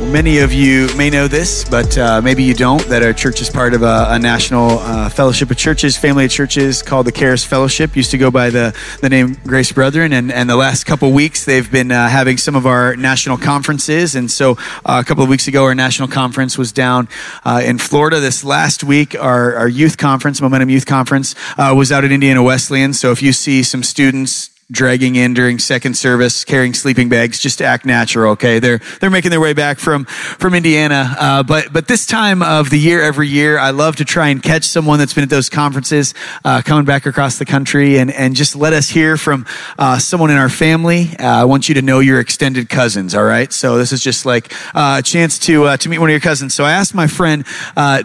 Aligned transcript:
Many 0.00 0.38
of 0.38 0.52
you 0.52 0.88
may 0.96 1.08
know 1.08 1.28
this, 1.28 1.64
but 1.64 1.96
uh, 1.96 2.20
maybe 2.20 2.42
you 2.42 2.52
don't, 2.52 2.84
that 2.86 3.02
our 3.02 3.12
church 3.12 3.40
is 3.40 3.48
part 3.48 3.74
of 3.74 3.82
a, 3.82 4.06
a 4.10 4.18
national 4.18 4.80
uh, 4.80 5.08
fellowship 5.08 5.50
of 5.50 5.56
churches, 5.56 5.96
family 5.96 6.24
of 6.24 6.30
churches 6.30 6.82
called 6.82 7.06
the 7.06 7.12
Charis 7.12 7.44
Fellowship. 7.44 7.94
Used 7.94 8.10
to 8.10 8.18
go 8.18 8.30
by 8.30 8.50
the, 8.50 8.76
the 9.00 9.08
name 9.08 9.36
Grace 9.44 9.70
Brethren. 9.70 10.12
And, 10.12 10.32
and 10.32 10.50
the 10.50 10.56
last 10.56 10.84
couple 10.84 11.12
weeks, 11.12 11.44
they've 11.44 11.70
been 11.70 11.92
uh, 11.92 12.08
having 12.08 12.38
some 12.38 12.56
of 12.56 12.66
our 12.66 12.96
national 12.96 13.38
conferences. 13.38 14.14
And 14.16 14.30
so 14.30 14.58
uh, 14.84 15.00
a 15.00 15.04
couple 15.04 15.22
of 15.22 15.30
weeks 15.30 15.46
ago, 15.46 15.64
our 15.64 15.74
national 15.74 16.08
conference 16.08 16.58
was 16.58 16.72
down 16.72 17.08
uh, 17.44 17.62
in 17.64 17.78
Florida. 17.78 18.18
This 18.18 18.42
last 18.42 18.82
week, 18.82 19.14
our, 19.14 19.54
our 19.54 19.68
youth 19.68 19.96
conference, 19.96 20.40
Momentum 20.40 20.70
Youth 20.70 20.86
Conference, 20.86 21.36
uh, 21.56 21.72
was 21.76 21.92
out 21.92 22.04
at 22.04 22.10
Indiana 22.10 22.42
Wesleyan. 22.42 22.92
So 22.94 23.12
if 23.12 23.22
you 23.22 23.32
see 23.32 23.62
some 23.62 23.82
students, 23.82 24.49
dragging 24.70 25.16
in 25.16 25.34
during 25.34 25.58
second 25.58 25.94
service, 25.94 26.44
carrying 26.44 26.74
sleeping 26.74 27.08
bags, 27.08 27.38
just 27.38 27.58
to 27.58 27.64
act 27.64 27.84
natural. 27.84 28.32
Okay, 28.32 28.58
they're 28.58 28.80
they're 29.00 29.10
making 29.10 29.30
their 29.30 29.40
way 29.40 29.52
back 29.52 29.78
from 29.78 30.04
from 30.04 30.54
Indiana, 30.54 31.14
uh, 31.18 31.42
but 31.42 31.72
but 31.72 31.88
this 31.88 32.06
time 32.06 32.42
of 32.42 32.70
the 32.70 32.78
year, 32.78 33.02
every 33.02 33.28
year, 33.28 33.58
I 33.58 33.70
love 33.70 33.96
to 33.96 34.04
try 34.04 34.28
and 34.28 34.42
catch 34.42 34.64
someone 34.64 34.98
that's 34.98 35.14
been 35.14 35.24
at 35.24 35.30
those 35.30 35.48
conferences, 35.48 36.14
uh, 36.44 36.62
coming 36.62 36.84
back 36.84 37.06
across 37.06 37.38
the 37.38 37.44
country, 37.44 37.98
and 37.98 38.10
and 38.10 38.36
just 38.36 38.54
let 38.54 38.72
us 38.72 38.88
hear 38.88 39.16
from 39.16 39.46
uh, 39.78 39.98
someone 39.98 40.30
in 40.30 40.36
our 40.36 40.48
family. 40.48 41.10
Uh, 41.18 41.26
I 41.26 41.44
want 41.44 41.68
you 41.68 41.74
to 41.76 41.82
know 41.82 41.98
your 42.00 42.20
extended 42.20 42.68
cousins. 42.68 43.14
All 43.14 43.24
right, 43.24 43.52
so 43.52 43.78
this 43.78 43.92
is 43.92 44.02
just 44.02 44.26
like 44.26 44.52
uh, 44.74 44.96
a 45.00 45.02
chance 45.02 45.38
to 45.40 45.64
uh, 45.64 45.76
to 45.78 45.88
meet 45.88 45.98
one 45.98 46.08
of 46.08 46.12
your 46.12 46.20
cousins. 46.20 46.54
So 46.54 46.64
I 46.64 46.72
asked 46.72 46.94
my 46.94 47.06
friend 47.06 47.44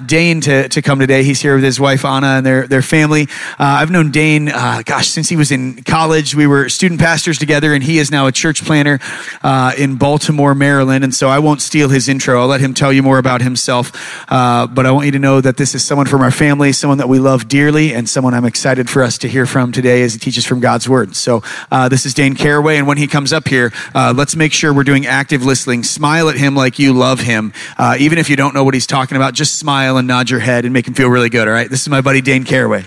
Dane 0.06 0.42
to 0.42 0.68
to 0.70 0.82
come 0.82 1.00
today. 1.00 1.24
He's 1.24 1.42
here 1.42 1.56
with 1.56 1.64
his 1.64 1.80
wife 1.80 2.06
Anna 2.06 2.38
and 2.38 2.46
their 2.46 2.68
their 2.68 2.82
family. 2.82 3.28
I've 3.60 3.92
known 3.92 4.12
Dane, 4.12 4.46
gosh, 4.46 5.10
since 5.10 5.30
he 5.30 5.36
was 5.36 5.52
in 5.52 5.84
college. 5.84 6.36
We 6.36 6.48
were 6.48 6.55
were 6.56 6.70
student 6.70 7.00
pastors 7.00 7.38
together, 7.38 7.74
and 7.74 7.84
he 7.84 7.98
is 7.98 8.12
now 8.12 8.28
a 8.28 8.32
church 8.32 8.64
planter 8.64 9.00
uh, 9.44 9.74
in 9.78 9.96
Baltimore, 9.98 10.56
Maryland. 10.56 11.04
And 11.04 11.14
so 11.14 11.28
I 11.28 11.40
won't 11.40 11.62
steal 11.62 11.90
his 11.90 12.08
intro. 12.08 12.40
I'll 12.40 12.48
let 12.48 12.62
him 12.62 12.74
tell 12.74 12.94
you 12.94 13.04
more 13.04 13.18
about 13.18 13.42
himself. 13.42 13.92
Uh, 14.32 14.68
but 14.68 14.86
I 14.86 14.92
want 14.92 15.06
you 15.06 15.12
to 15.14 15.20
know 15.20 15.42
that 15.42 15.58
this 15.58 15.76
is 15.76 15.84
someone 15.84 16.08
from 16.08 16.22
our 16.22 16.32
family, 16.32 16.72
someone 16.72 16.98
that 17.00 17.10
we 17.10 17.20
love 17.20 17.48
dearly, 17.48 17.94
and 17.94 18.08
someone 18.08 18.34
I'm 18.34 18.46
excited 18.46 18.90
for 18.90 19.04
us 19.04 19.18
to 19.20 19.28
hear 19.28 19.46
from 19.46 19.72
today 19.72 20.04
as 20.04 20.14
he 20.14 20.20
teaches 20.20 20.46
from 20.46 20.60
God's 20.60 20.88
Word. 20.88 21.16
So 21.16 21.44
uh, 21.72 21.90
this 21.90 22.06
is 22.06 22.14
Dane 22.14 22.36
Caraway, 22.36 22.78
and 22.78 22.88
when 22.88 22.98
he 22.98 23.08
comes 23.08 23.34
up 23.34 23.48
here, 23.48 23.72
uh, 23.94 24.14
let's 24.16 24.36
make 24.36 24.54
sure 24.54 24.74
we're 24.74 24.84
doing 24.84 25.06
active 25.06 25.44
listening. 25.44 25.84
Smile 25.84 26.30
at 26.30 26.38
him 26.38 26.56
like 26.56 26.80
you 26.80 26.94
love 26.94 27.20
him. 27.20 27.54
Uh, 27.78 27.98
even 28.00 28.18
if 28.18 28.30
you 28.30 28.36
don't 28.36 28.54
know 28.54 28.64
what 28.64 28.74
he's 28.74 28.88
talking 28.88 29.18
about, 29.18 29.34
just 29.34 29.60
smile 29.60 29.98
and 29.98 30.08
nod 30.08 30.30
your 30.30 30.40
head 30.40 30.66
and 30.66 30.74
make 30.74 30.88
him 30.88 30.94
feel 30.94 31.10
really 31.10 31.30
good, 31.30 31.48
all 31.48 31.54
right? 31.54 31.70
This 31.70 31.82
is 31.82 31.90
my 31.90 32.02
buddy 32.02 32.22
Dane 32.22 32.44
Caraway. 32.44 32.86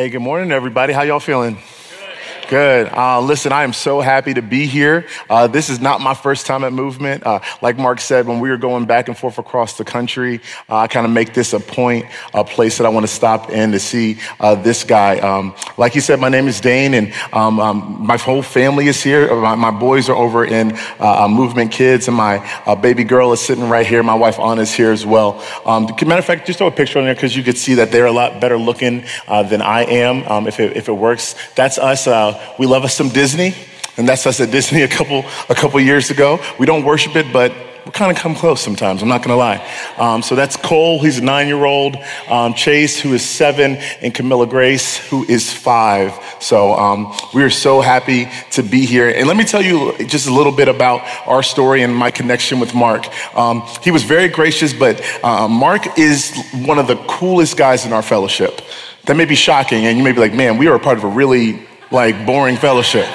Hey, 0.00 0.08
good 0.08 0.20
morning, 0.20 0.50
everybody. 0.50 0.94
How 0.94 1.02
y'all 1.02 1.20
feeling? 1.20 1.58
Good. 2.50 2.88
Uh, 2.92 3.20
listen, 3.20 3.52
I 3.52 3.62
am 3.62 3.72
so 3.72 4.00
happy 4.00 4.34
to 4.34 4.42
be 4.42 4.66
here. 4.66 5.06
Uh, 5.28 5.46
this 5.46 5.70
is 5.70 5.78
not 5.78 6.00
my 6.00 6.14
first 6.14 6.46
time 6.46 6.64
at 6.64 6.72
Movement. 6.72 7.24
Uh, 7.24 7.38
like 7.62 7.78
Mark 7.78 8.00
said, 8.00 8.26
when 8.26 8.40
we 8.40 8.50
were 8.50 8.56
going 8.56 8.86
back 8.86 9.06
and 9.06 9.16
forth 9.16 9.38
across 9.38 9.78
the 9.78 9.84
country, 9.84 10.40
uh, 10.68 10.78
I 10.78 10.88
kind 10.88 11.06
of 11.06 11.12
make 11.12 11.32
this 11.32 11.52
a 11.52 11.60
point, 11.60 12.06
a 12.34 12.42
place 12.42 12.78
that 12.78 12.86
I 12.86 12.88
want 12.88 13.06
to 13.06 13.12
stop 13.12 13.50
in 13.50 13.70
to 13.70 13.78
see 13.78 14.18
uh, 14.40 14.56
this 14.56 14.82
guy. 14.82 15.20
Um, 15.20 15.54
like 15.76 15.92
he 15.92 16.00
said, 16.00 16.18
my 16.18 16.28
name 16.28 16.48
is 16.48 16.60
Dane, 16.60 16.94
and 16.94 17.12
um, 17.32 17.60
um, 17.60 18.04
my 18.04 18.16
whole 18.16 18.42
family 18.42 18.88
is 18.88 19.00
here. 19.00 19.32
My, 19.32 19.54
my 19.54 19.70
boys 19.70 20.08
are 20.08 20.16
over 20.16 20.44
in 20.44 20.76
uh, 20.98 21.28
Movement 21.28 21.70
Kids, 21.70 22.08
and 22.08 22.16
my 22.16 22.44
baby 22.82 23.04
girl 23.04 23.32
is 23.32 23.40
sitting 23.40 23.68
right 23.68 23.86
here. 23.86 24.02
My 24.02 24.16
wife 24.16 24.40
Anna 24.40 24.62
is 24.62 24.74
here 24.74 24.90
as 24.90 25.06
well. 25.06 25.40
Um, 25.64 25.84
matter 25.84 26.18
of 26.18 26.24
fact, 26.24 26.48
just 26.48 26.58
throw 26.58 26.66
a 26.66 26.72
picture 26.72 26.98
on 26.98 27.04
there 27.04 27.14
because 27.14 27.36
you 27.36 27.44
could 27.44 27.58
see 27.58 27.74
that 27.74 27.92
they're 27.92 28.06
a 28.06 28.12
lot 28.12 28.40
better 28.40 28.58
looking 28.58 29.04
than 29.28 29.62
I 29.62 29.82
am. 29.82 30.24
Um, 30.26 30.48
if 30.48 30.58
it, 30.58 30.76
if 30.76 30.88
it 30.88 30.94
works, 30.94 31.36
that's 31.54 31.78
us 31.78 32.08
we 32.58 32.66
love 32.66 32.84
us 32.84 32.94
some 32.94 33.08
Disney, 33.08 33.54
and 33.96 34.08
that's 34.08 34.26
us 34.26 34.40
at 34.40 34.50
Disney 34.50 34.82
a 34.82 34.88
couple 34.88 35.24
a 35.48 35.54
couple 35.54 35.80
years 35.80 36.10
ago. 36.10 36.40
We 36.58 36.66
don't 36.66 36.84
worship 36.84 37.16
it, 37.16 37.32
but 37.32 37.52
we 37.84 37.92
kind 37.92 38.14
of 38.14 38.22
come 38.22 38.34
close 38.34 38.60
sometimes. 38.60 39.02
I'm 39.02 39.08
not 39.08 39.22
going 39.22 39.30
to 39.30 39.36
lie. 39.36 39.66
Um, 39.96 40.22
so 40.22 40.34
that's 40.34 40.56
Cole. 40.56 41.00
He's 41.00 41.18
a 41.18 41.22
nine-year-old. 41.22 41.96
Um, 42.28 42.54
Chase, 42.54 43.00
who 43.00 43.14
is 43.14 43.28
seven, 43.28 43.76
and 44.00 44.14
Camilla 44.14 44.46
Grace, 44.46 44.98
who 45.08 45.24
is 45.24 45.52
five. 45.52 46.12
So 46.40 46.72
um, 46.72 47.14
we 47.34 47.42
are 47.42 47.50
so 47.50 47.80
happy 47.80 48.28
to 48.52 48.62
be 48.62 48.84
here. 48.84 49.08
And 49.08 49.26
let 49.26 49.36
me 49.36 49.44
tell 49.44 49.62
you 49.62 49.96
just 50.06 50.28
a 50.28 50.32
little 50.32 50.52
bit 50.52 50.68
about 50.68 51.00
our 51.26 51.42
story 51.42 51.82
and 51.82 51.94
my 51.94 52.10
connection 52.10 52.60
with 52.60 52.74
Mark. 52.74 53.06
Um, 53.36 53.62
he 53.82 53.90
was 53.90 54.02
very 54.02 54.28
gracious, 54.28 54.72
but 54.72 55.02
uh, 55.24 55.48
Mark 55.48 55.98
is 55.98 56.32
one 56.52 56.78
of 56.78 56.86
the 56.86 56.96
coolest 57.08 57.56
guys 57.56 57.86
in 57.86 57.92
our 57.92 58.02
fellowship. 58.02 58.60
That 59.06 59.16
may 59.16 59.24
be 59.24 59.34
shocking, 59.34 59.86
and 59.86 59.96
you 59.96 60.04
may 60.04 60.12
be 60.12 60.20
like, 60.20 60.34
"Man, 60.34 60.58
we 60.58 60.68
are 60.68 60.74
a 60.74 60.80
part 60.80 60.98
of 60.98 61.04
a 61.04 61.08
really 61.08 61.66
like 61.90 62.26
boring 62.26 62.56
fellowship. 62.56 63.06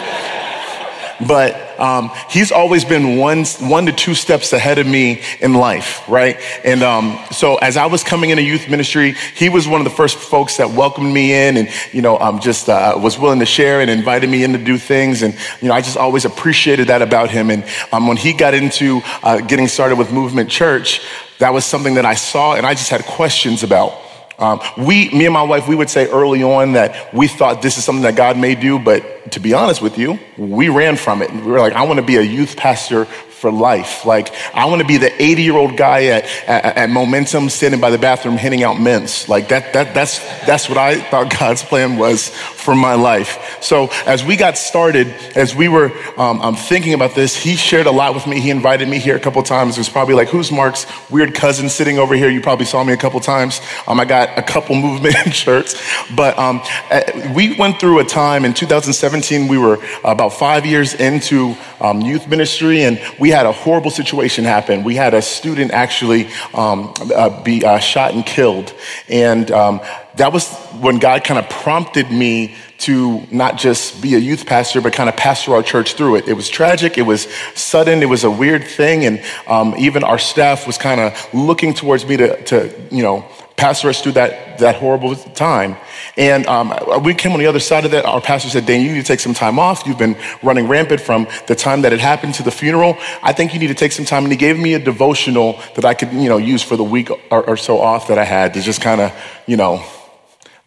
But 1.25 1.79
um, 1.79 2.11
he's 2.29 2.51
always 2.51 2.83
been 2.83 3.17
one, 3.17 3.45
one 3.61 3.85
to 3.85 3.91
two 3.91 4.15
steps 4.15 4.53
ahead 4.53 4.79
of 4.79 4.87
me 4.87 5.21
in 5.39 5.53
life, 5.53 6.07
right? 6.09 6.37
And 6.63 6.83
um, 6.83 7.19
so 7.31 7.55
as 7.55 7.77
I 7.77 7.85
was 7.85 8.03
coming 8.03 8.29
into 8.29 8.43
youth 8.43 8.69
ministry, 8.69 9.15
he 9.35 9.49
was 9.49 9.67
one 9.67 9.79
of 9.81 9.85
the 9.85 9.95
first 9.95 10.17
folks 10.17 10.57
that 10.57 10.71
welcomed 10.71 11.13
me 11.13 11.33
in 11.33 11.57
and, 11.57 11.69
you 11.91 12.01
know, 12.01 12.17
um, 12.19 12.39
just 12.39 12.69
uh, 12.69 12.97
was 13.01 13.17
willing 13.17 13.39
to 13.39 13.45
share 13.45 13.81
and 13.81 13.89
invited 13.89 14.29
me 14.29 14.43
in 14.43 14.53
to 14.53 14.57
do 14.57 14.77
things. 14.77 15.21
And, 15.21 15.33
you 15.61 15.69
know, 15.69 15.73
I 15.73 15.81
just 15.81 15.97
always 15.97 16.25
appreciated 16.25 16.87
that 16.87 17.01
about 17.01 17.29
him. 17.29 17.49
And 17.49 17.63
um, 17.91 18.07
when 18.07 18.17
he 18.17 18.33
got 18.33 18.53
into 18.53 19.01
uh, 19.23 19.41
getting 19.41 19.67
started 19.67 19.97
with 19.97 20.11
Movement 20.11 20.49
Church, 20.49 21.01
that 21.39 21.53
was 21.53 21.65
something 21.65 21.95
that 21.95 22.05
I 22.05 22.15
saw 22.15 22.55
and 22.55 22.65
I 22.65 22.73
just 22.73 22.89
had 22.89 23.03
questions 23.05 23.63
about. 23.63 24.04
Um, 24.37 24.59
we, 24.77 25.09
me 25.11 25.25
and 25.25 25.33
my 25.33 25.43
wife, 25.43 25.67
we 25.67 25.75
would 25.75 25.89
say 25.89 26.09
early 26.09 26.43
on 26.43 26.73
that 26.73 27.13
we 27.13 27.27
thought 27.27 27.61
this 27.61 27.77
is 27.77 27.85
something 27.85 28.03
that 28.03 28.15
God 28.15 28.37
may 28.37 28.55
do, 28.55 28.77
but 28.79 29.31
to 29.31 29.39
be 29.39 29.53
honest 29.53 29.81
with 29.81 29.97
you, 29.97 30.19
we 30.37 30.69
ran 30.69 30.97
from 30.97 31.21
it. 31.21 31.31
We 31.31 31.41
were 31.41 31.59
like, 31.59 31.73
I 31.73 31.83
want 31.83 31.99
to 31.99 32.05
be 32.05 32.17
a 32.17 32.21
youth 32.21 32.57
pastor 32.57 33.05
for 33.35 33.51
life. 33.51 34.05
Like, 34.05 34.33
I 34.53 34.65
want 34.65 34.81
to 34.81 34.87
be 34.87 34.97
the 34.97 35.11
80 35.21 35.43
year 35.43 35.55
old 35.55 35.77
guy 35.77 36.05
at, 36.05 36.25
at, 36.47 36.77
at, 36.77 36.89
Momentum 36.89 37.49
standing 37.49 37.81
by 37.81 37.89
the 37.89 37.97
bathroom 37.97 38.37
handing 38.37 38.63
out 38.63 38.79
mints. 38.79 39.27
Like, 39.27 39.49
that, 39.49 39.73
that, 39.73 39.93
that's, 39.93 40.19
that's 40.45 40.69
what 40.69 40.77
I 40.77 41.01
thought 41.01 41.29
God's 41.39 41.61
plan 41.61 41.97
was 41.97 42.29
for 42.29 42.75
my 42.75 42.95
life. 42.95 43.57
So, 43.61 43.89
as 44.05 44.23
we 44.23 44.37
got 44.37 44.57
started, 44.57 45.07
as 45.35 45.53
we 45.53 45.67
were 45.67 45.91
um, 46.17 46.41
um, 46.41 46.55
thinking 46.55 46.93
about 46.93 47.13
this, 47.13 47.35
he 47.35 47.55
shared 47.55 47.87
a 47.87 47.91
lot 47.91 48.15
with 48.15 48.25
me. 48.25 48.39
He 48.39 48.49
invited 48.49 48.87
me 48.87 48.99
here 48.99 49.15
a 49.15 49.19
couple 49.19 49.43
times. 49.43 49.77
It 49.77 49.81
was 49.81 49.89
probably 49.89 50.15
like, 50.15 50.29
who's 50.29 50.51
Mark's 50.51 50.85
weird 51.11 51.35
cousin 51.35 51.69
sitting 51.69 51.99
over 51.99 52.15
here? 52.15 52.29
You 52.29 52.41
probably 52.41 52.65
saw 52.65 52.83
me 52.83 52.93
a 52.93 52.97
couple 52.97 53.19
times. 53.19 53.61
Um, 53.87 53.99
I 53.99 54.05
got 54.05 54.37
a 54.37 54.41
couple 54.41 54.75
movement 54.87 55.15
shirts. 55.33 55.75
But 56.15 56.39
um, 56.39 56.61
eh, 56.89 57.33
we 57.33 57.55
went 57.57 57.79
through 57.79 57.99
a 57.99 58.05
time 58.05 58.45
in 58.45 58.53
2017, 58.53 59.47
we 59.47 59.57
were 59.57 59.77
about 60.03 60.29
five 60.29 60.65
years 60.65 60.93
into 60.93 61.55
um, 61.85 62.01
youth 62.01 62.27
ministry, 62.27 62.83
and 62.83 62.99
we 63.19 63.29
had 63.29 63.45
a 63.45 63.51
horrible 63.51 63.91
situation 63.91 64.43
happen. 64.43 64.83
We 64.83 64.95
had 64.95 65.13
a 65.13 65.21
student 65.21 65.71
actually 65.71 66.27
um, 66.53 66.93
uh, 67.15 67.43
be 67.43 67.63
uh, 67.63 67.79
shot 67.79 68.13
and 68.13 68.25
killed. 68.25 68.73
And 69.09 69.51
um, 69.51 69.81
that 70.15 70.33
was 70.33 70.51
when 70.79 70.99
God 70.99 71.23
kind 71.23 71.39
of 71.39 71.49
prompted 71.49 72.11
me 72.11 72.55
to 72.77 73.25
not 73.31 73.57
just 73.57 74.01
be 74.01 74.15
a 74.15 74.19
youth 74.19 74.45
pastor, 74.45 74.81
but 74.81 74.93
kind 74.93 75.09
of 75.09 75.15
pastor 75.15 75.53
our 75.53 75.63
church 75.63 75.93
through 75.93 76.15
it. 76.15 76.27
It 76.27 76.33
was 76.33 76.49
tragic. 76.49 76.97
It 76.97 77.03
was 77.03 77.27
sudden. 77.55 78.01
It 78.01 78.09
was 78.09 78.23
a 78.23 78.31
weird 78.31 78.63
thing. 78.65 79.05
And 79.05 79.23
um, 79.47 79.75
even 79.77 80.03
our 80.03 80.19
staff 80.19 80.67
was 80.67 80.77
kind 80.77 80.99
of 80.99 81.33
looking 81.33 81.73
towards 81.73 82.05
me 82.05 82.17
to, 82.17 82.43
to, 82.45 82.87
you 82.91 83.03
know, 83.03 83.25
pastor 83.57 83.89
us 83.89 84.01
through 84.01 84.13
that, 84.13 84.59
that 84.59 84.75
horrible 84.75 85.15
time. 85.15 85.77
And 86.17 86.45
um, 86.47 86.73
we 87.03 87.13
came 87.13 87.31
on 87.31 87.39
the 87.39 87.45
other 87.45 87.59
side 87.59 87.85
of 87.85 87.91
that. 87.91 88.05
Our 88.05 88.21
pastor 88.21 88.49
said, 88.49 88.65
Dan, 88.65 88.81
you 88.81 88.93
need 88.93 89.01
to 89.01 89.07
take 89.07 89.19
some 89.19 89.33
time 89.33 89.59
off. 89.59 89.85
You've 89.85 89.97
been 89.97 90.17
running 90.43 90.67
rampant 90.67 91.01
from 91.01 91.27
the 91.47 91.55
time 91.55 91.81
that 91.81 91.93
it 91.93 91.99
happened 91.99 92.33
to 92.35 92.43
the 92.43 92.51
funeral. 92.51 92.97
I 93.23 93.33
think 93.33 93.53
you 93.53 93.59
need 93.59 93.67
to 93.67 93.75
take 93.75 93.91
some 93.91 94.05
time. 94.05 94.23
And 94.23 94.31
he 94.31 94.37
gave 94.37 94.59
me 94.59 94.73
a 94.73 94.79
devotional 94.79 95.59
that 95.75 95.85
I 95.85 95.93
could, 95.93 96.11
you 96.11 96.29
know, 96.29 96.37
use 96.37 96.63
for 96.63 96.75
the 96.75 96.83
week 96.83 97.09
or, 97.31 97.49
or 97.49 97.57
so 97.57 97.79
off 97.79 98.07
that 98.09 98.17
I 98.17 98.25
had 98.25 98.53
to 98.55 98.61
just 98.61 98.81
kind 98.81 99.01
of, 99.01 99.13
you 99.45 99.57
know, 99.57 99.85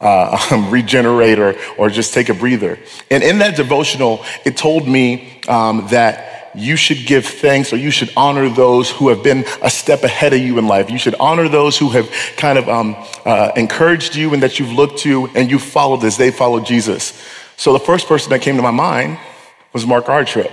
uh, 0.00 0.68
regenerate 0.70 1.38
or, 1.38 1.56
or 1.76 1.90
just 1.90 2.14
take 2.14 2.28
a 2.28 2.34
breather. 2.34 2.78
And 3.10 3.22
in 3.22 3.38
that 3.38 3.56
devotional, 3.56 4.24
it 4.44 4.56
told 4.56 4.86
me 4.86 5.40
um, 5.48 5.88
that 5.88 6.27
you 6.58 6.76
should 6.76 7.06
give 7.06 7.26
thanks 7.26 7.72
or 7.72 7.76
you 7.76 7.90
should 7.90 8.10
honor 8.16 8.48
those 8.48 8.90
who 8.90 9.08
have 9.08 9.22
been 9.22 9.44
a 9.62 9.70
step 9.70 10.02
ahead 10.02 10.32
of 10.32 10.40
you 10.40 10.58
in 10.58 10.66
life. 10.66 10.90
You 10.90 10.98
should 10.98 11.14
honor 11.20 11.48
those 11.48 11.78
who 11.78 11.90
have 11.90 12.10
kind 12.36 12.58
of 12.58 12.68
um, 12.68 12.96
uh, 13.24 13.52
encouraged 13.56 14.14
you 14.14 14.32
and 14.34 14.42
that 14.42 14.58
you've 14.58 14.72
looked 14.72 14.98
to 15.00 15.28
and 15.34 15.50
you 15.50 15.58
followed 15.58 16.04
as 16.04 16.16
they 16.16 16.30
followed 16.30 16.66
Jesus. 16.66 17.20
So 17.56 17.72
the 17.72 17.80
first 17.80 18.06
person 18.06 18.30
that 18.30 18.40
came 18.40 18.56
to 18.56 18.62
my 18.62 18.70
mind 18.70 19.18
was 19.72 19.86
Mark 19.86 20.06
Artrip. 20.06 20.52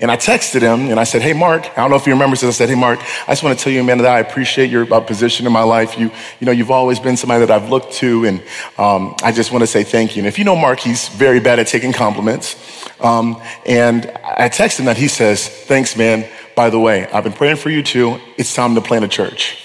And 0.00 0.12
I 0.12 0.16
texted 0.16 0.60
him 0.60 0.90
and 0.90 1.00
I 1.00 1.04
said, 1.04 1.22
Hey, 1.22 1.32
Mark, 1.32 1.66
I 1.72 1.80
don't 1.80 1.90
know 1.90 1.96
if 1.96 2.04
he 2.04 2.12
remembers 2.12 2.40
this. 2.40 2.54
I 2.54 2.58
said, 2.58 2.68
Hey, 2.68 2.76
Mark, 2.76 3.00
I 3.26 3.32
just 3.32 3.42
want 3.42 3.58
to 3.58 3.64
tell 3.64 3.72
you, 3.72 3.82
man, 3.82 3.98
that 3.98 4.06
I 4.06 4.20
appreciate 4.20 4.70
your 4.70 4.92
uh, 4.94 5.00
position 5.00 5.44
in 5.44 5.52
my 5.52 5.64
life. 5.64 5.98
You, 5.98 6.12
you 6.38 6.46
know, 6.46 6.52
you've 6.52 6.70
always 6.70 7.00
been 7.00 7.16
somebody 7.16 7.44
that 7.44 7.50
I've 7.50 7.68
looked 7.68 7.94
to. 7.94 8.24
And 8.24 8.40
um, 8.78 9.16
I 9.22 9.32
just 9.32 9.50
want 9.50 9.62
to 9.62 9.66
say 9.66 9.82
thank 9.82 10.14
you. 10.14 10.20
And 10.20 10.28
if 10.28 10.38
you 10.38 10.44
know 10.44 10.54
Mark, 10.54 10.78
he's 10.78 11.08
very 11.08 11.40
bad 11.40 11.58
at 11.58 11.66
taking 11.66 11.92
compliments. 11.92 12.56
Um, 13.00 13.42
and 13.66 14.06
I 14.24 14.48
texted 14.48 14.80
him 14.80 14.84
that 14.86 14.96
he 14.96 15.08
says, 15.08 15.48
Thanks, 15.48 15.96
man. 15.96 16.28
By 16.54 16.70
the 16.70 16.78
way, 16.78 17.06
I've 17.10 17.24
been 17.24 17.32
praying 17.32 17.56
for 17.56 17.70
you 17.70 17.82
too. 17.82 18.20
It's 18.36 18.54
time 18.54 18.74
to 18.76 18.80
plant 18.80 19.04
a 19.04 19.08
church. 19.08 19.64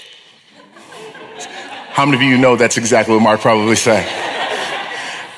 How 1.90 2.04
many 2.04 2.16
of 2.16 2.22
you 2.22 2.38
know 2.38 2.56
that's 2.56 2.76
exactly 2.76 3.14
what 3.14 3.22
Mark 3.22 3.40
probably 3.40 3.76
said? 3.76 4.04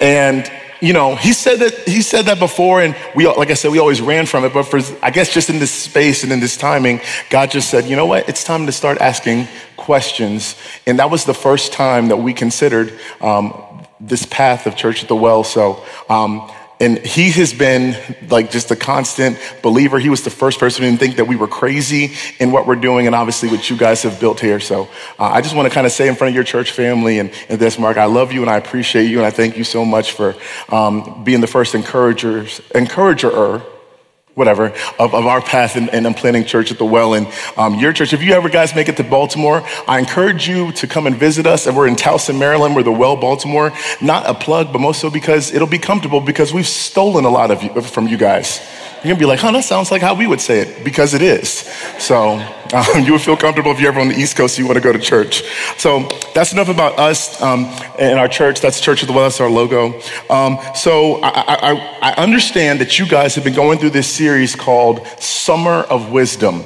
And 0.01 0.51
you 0.81 0.93
know, 0.93 1.17
he 1.17 1.33
said 1.33 1.61
that 1.61 1.89
he 1.89 2.03
said 2.03 2.27
that 2.27 2.39
before, 2.39 2.83
and 2.83 2.95
we, 3.15 3.27
like 3.27 3.51
I 3.51 3.55
said, 3.55 3.71
we 3.71 3.79
always 3.79 4.01
ran 4.01 4.27
from 4.27 4.45
it. 4.45 4.53
But 4.53 4.65
for, 4.65 4.81
I 5.03 5.11
guess, 5.11 5.33
just 5.33 5.51
in 5.51 5.59
this 5.59 5.71
space 5.71 6.23
and 6.23 6.33
in 6.33 6.41
this 6.41 6.57
timing, 6.57 7.01
God 7.31 7.51
just 7.51 7.71
said, 7.71 7.87
you 7.87 7.97
know 7.97 8.07
what? 8.07 8.29
It's 8.29 8.45
time 8.45 8.67
to 8.67 8.73
start 8.73 8.99
asking 8.99 9.49
questions. 9.77 10.57
And 10.87 10.99
that 10.99 11.11
was 11.11 11.25
the 11.25 11.35
first 11.35 11.73
time 11.73 12.09
that 12.09 12.17
we 12.17 12.33
considered 12.35 12.99
um, 13.21 13.87
this 14.01 14.27
path 14.27 14.67
of 14.67 14.77
Church 14.77 15.03
at 15.03 15.09
the 15.09 15.17
Well. 15.17 15.45
So 15.45 15.85
um, 16.09 16.51
and 16.79 16.99
he 16.99 17.31
has 17.31 17.55
been 17.55 17.97
like 18.29 18.51
just 18.51 18.71
a 18.71 18.77
constant 18.77 19.39
believer. 19.63 19.99
He 19.99 20.11
was 20.11 20.23
the 20.23 20.31
first 20.31 20.59
person 20.59 20.85
to 20.85 20.97
think 20.97 21.17
that 21.17 21.25
we 21.25 21.37
were 21.37 21.49
crazy 21.49 22.13
in 22.39 22.53
what 22.53 22.67
we're 22.67 22.77
doing, 22.77 23.07
and 23.07 23.15
obviously 23.15 23.49
what 23.49 23.69
you 23.71 23.77
guys 23.77 24.03
have 24.03 24.21
built 24.21 24.41
here. 24.41 24.61
So 24.61 24.89
uh, 25.19 25.25
I 25.25 25.41
just 25.41 25.57
want 25.57 25.69
to 25.69 25.75
kind 25.75 25.87
of 25.87 25.93
say 25.93 26.09
in 26.09 26.15
front 26.15 26.31
of 26.31 26.35
your 26.35 26.45
church 26.45 26.73
family 26.73 27.19
and, 27.19 27.33
and, 27.49 27.59
this, 27.59 27.79
Mark, 27.79 27.97
I 27.97 28.05
love 28.05 28.33
you 28.33 28.43
and 28.43 28.51
I 28.51 28.57
appreciate 28.57 29.11
you, 29.11 29.19
and 29.19 29.27
I 29.27 29.31
thank 29.31 29.57
you 29.57 29.65
so 29.65 29.85
much 29.85 30.13
for 30.13 30.35
um, 30.69 31.25
being 31.25 31.41
the 31.41 31.47
first 31.47 31.75
encouragers, 31.75 32.61
encourager 32.75 33.31
whatever, 34.37 34.67
of, 34.99 35.15
of 35.15 35.27
our 35.27 35.41
path 35.41 35.77
and, 35.77 35.89
and 35.95 36.07
I'm 36.07 36.13
planning 36.13 36.45
church 36.45 36.71
at 36.71 36.77
the 36.77 36.85
well. 36.85 37.15
And 37.15 37.27
um, 37.57 37.77
your 37.77 37.95
church, 37.95 38.13
if 38.13 38.23
you 38.23 38.35
ever 38.35 38.51
guys 38.51 38.75
make 38.75 38.91
it 38.91 38.99
to 38.99 39.03
Baltimore, 39.03 39.67
I 39.89 39.99
encourage 39.99 40.47
you 40.47 40.73
to 40.73 40.87
come 40.87 41.07
and 41.07 41.17
visit 41.17 41.47
us. 41.47 41.67
And 41.67 41.75
we're 41.75 41.89
in 41.89 41.97
Towson, 41.97 42.39
Maryland. 42.39 42.77
We're 42.77 42.83
the 42.83 42.93
Well 42.93 43.17
Baltimore. 43.17 43.73
Not 44.03 44.29
a 44.29 44.35
plug, 44.35 44.75
but 44.75 44.81
most 44.81 45.01
so 45.01 45.09
because 45.09 45.55
it'll 45.55 45.67
be 45.67 45.79
comfortable 45.79 46.21
because 46.21 46.53
we've 46.53 46.69
stolen 46.69 47.25
a 47.25 47.31
lot 47.31 47.51
of 47.51 47.63
you, 47.63 47.81
from 47.81 48.09
you 48.09 48.19
guys. 48.19 48.61
You're 48.97 49.15
gonna 49.15 49.19
be 49.19 49.27
like, 49.27 49.41
huh, 49.41 49.53
that 49.53 49.65
sounds 49.65 49.91
like 49.91 50.03
how 50.03 50.15
we 50.15 50.27
would 50.27 50.41
say 50.41 50.61
it, 50.61 50.85
because 50.85 51.15
it 51.15 51.23
is. 51.23 51.51
So 51.99 52.33
um, 52.75 53.05
you 53.05 53.13
would 53.13 53.21
feel 53.21 53.37
comfortable 53.37 53.71
if 53.71 53.81
you're 53.81 53.91
ever 53.91 54.01
on 54.01 54.09
the 54.09 54.17
East 54.17 54.37
Coast, 54.37 54.59
you 54.59 54.67
wanna 54.67 54.81
go 54.81 54.93
to 54.93 54.99
church. 54.99 55.43
So 55.79 56.09
that's 56.35 56.53
enough 56.53 56.69
about 56.69 56.99
us 56.99 57.41
um, 57.43 57.65
and 57.99 58.19
our 58.19 58.29
church. 58.29 58.61
That's 58.61 58.81
Church 58.81 59.03
of 59.03 59.09
the 59.09 59.15
Well, 59.15 59.25
that's 59.25 59.41
our 59.41 59.51
logo. 59.51 60.01
Um, 60.31 60.59
so 60.75 61.21
I, 61.23 61.31
I, 61.73 61.99
I 62.03 62.15
understand 62.23 62.81
that 62.81 62.99
you 62.99 63.07
guys 63.07 63.35
have 63.35 63.45
been 63.45 63.55
going 63.55 63.79
through 63.79 63.91
this 63.91 64.13
series 64.13 64.55
called 64.55 65.07
Summer 65.19 65.83
of 65.91 66.11
Wisdom. 66.13 66.65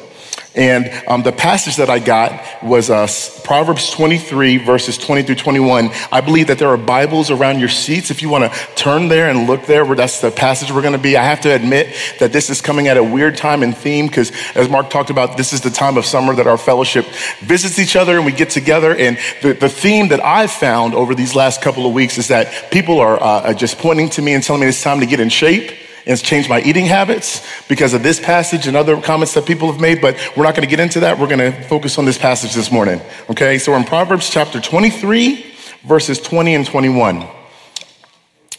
And 0.54 0.90
um, 1.06 1.22
the 1.22 1.30
passage 1.30 1.76
that 1.76 1.88
I 1.88 2.00
got 2.00 2.62
was 2.62 2.90
uh, 2.90 3.06
Proverbs 3.44 3.90
23, 3.90 4.56
verses 4.56 4.98
20 4.98 5.22
through 5.22 5.36
21. 5.36 5.90
I 6.10 6.20
believe 6.20 6.48
that 6.48 6.58
there 6.58 6.70
are 6.70 6.76
Bibles 6.76 7.30
around 7.30 7.60
your 7.60 7.68
seats. 7.68 8.10
If 8.10 8.20
you 8.20 8.28
want 8.28 8.52
to 8.52 8.58
turn 8.74 9.06
there 9.06 9.30
and 9.30 9.46
look 9.46 9.66
there, 9.66 9.84
where 9.84 9.94
that's 9.94 10.20
the 10.20 10.32
passage 10.32 10.72
we're 10.72 10.82
going 10.82 10.94
to 10.94 10.98
be. 10.98 11.16
I 11.16 11.22
have 11.22 11.40
to 11.42 11.50
admit 11.50 11.94
that 12.18 12.32
this 12.32 12.50
is 12.50 12.60
coming 12.60 12.88
at 12.88 12.96
a 12.96 13.04
weird 13.04 13.36
time 13.36 13.62
and 13.62 13.76
theme 13.76 14.08
because, 14.08 14.32
as 14.56 14.68
Mark 14.68 14.90
talked 14.90 15.10
about, 15.10 15.36
this 15.36 15.52
is 15.52 15.60
the 15.60 15.70
time 15.70 15.96
of 15.96 16.04
summer 16.04 16.34
that 16.34 16.48
our 16.48 16.58
fellowship 16.58 17.06
visits 17.40 17.78
each 17.78 17.94
other 17.94 18.16
and 18.16 18.26
we 18.26 18.32
get 18.32 18.50
together. 18.50 18.94
And 18.96 19.18
the, 19.42 19.52
the 19.52 19.68
theme 19.68 20.08
that 20.08 20.24
I've 20.24 20.50
found 20.50 20.94
over 20.94 21.14
these 21.14 21.36
last 21.36 21.62
couple 21.62 21.86
of 21.86 21.92
weeks 21.92 22.18
is 22.18 22.26
that 22.28 22.72
people 22.72 22.98
are 22.98 23.22
uh, 23.22 23.54
just 23.54 23.78
pointing 23.78 24.10
to 24.10 24.22
me 24.22 24.34
and 24.34 24.42
telling 24.42 24.62
me 24.62 24.66
it's 24.66 24.82
time 24.82 24.98
to 24.98 25.06
get 25.06 25.20
in 25.20 25.28
shape 25.28 25.76
and 26.06 26.12
it's 26.12 26.22
changed 26.22 26.48
my 26.48 26.60
eating 26.62 26.86
habits 26.86 27.46
because 27.68 27.92
of 27.92 28.02
this 28.02 28.18
passage 28.18 28.66
and 28.66 28.76
other 28.76 29.00
comments 29.00 29.34
that 29.34 29.46
people 29.46 29.70
have 29.70 29.80
made, 29.80 30.00
but 30.00 30.16
we're 30.36 30.44
not 30.44 30.54
going 30.54 30.66
to 30.66 30.70
get 30.70 30.80
into 30.80 31.00
that. 31.00 31.18
We're 31.18 31.28
going 31.28 31.52
to 31.52 31.52
focus 31.64 31.98
on 31.98 32.04
this 32.06 32.16
passage 32.16 32.54
this 32.54 32.72
morning. 32.72 33.00
Okay, 33.28 33.58
so 33.58 33.74
in 33.74 33.84
Proverbs 33.84 34.30
chapter 34.30 34.60
23, 34.60 35.44
verses 35.84 36.20
20 36.20 36.54
and 36.54 36.66
21, 36.66 37.26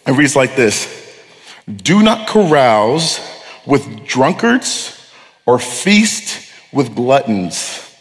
it 0.07 0.11
reads 0.11 0.35
like 0.35 0.55
this 0.55 1.19
Do 1.67 2.03
not 2.03 2.27
carouse 2.27 3.19
with 3.65 4.05
drunkards 4.05 4.97
or 5.45 5.57
feast 5.57 6.51
with 6.71 6.95
gluttons, 6.95 7.95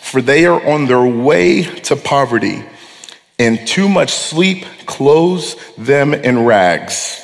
for 0.00 0.20
they 0.20 0.44
are 0.44 0.64
on 0.66 0.86
their 0.86 1.04
way 1.04 1.62
to 1.62 1.96
poverty, 1.96 2.64
and 3.38 3.66
too 3.66 3.88
much 3.88 4.10
sleep 4.10 4.64
clothes 4.86 5.56
them 5.76 6.14
in 6.14 6.44
rags. 6.44 7.21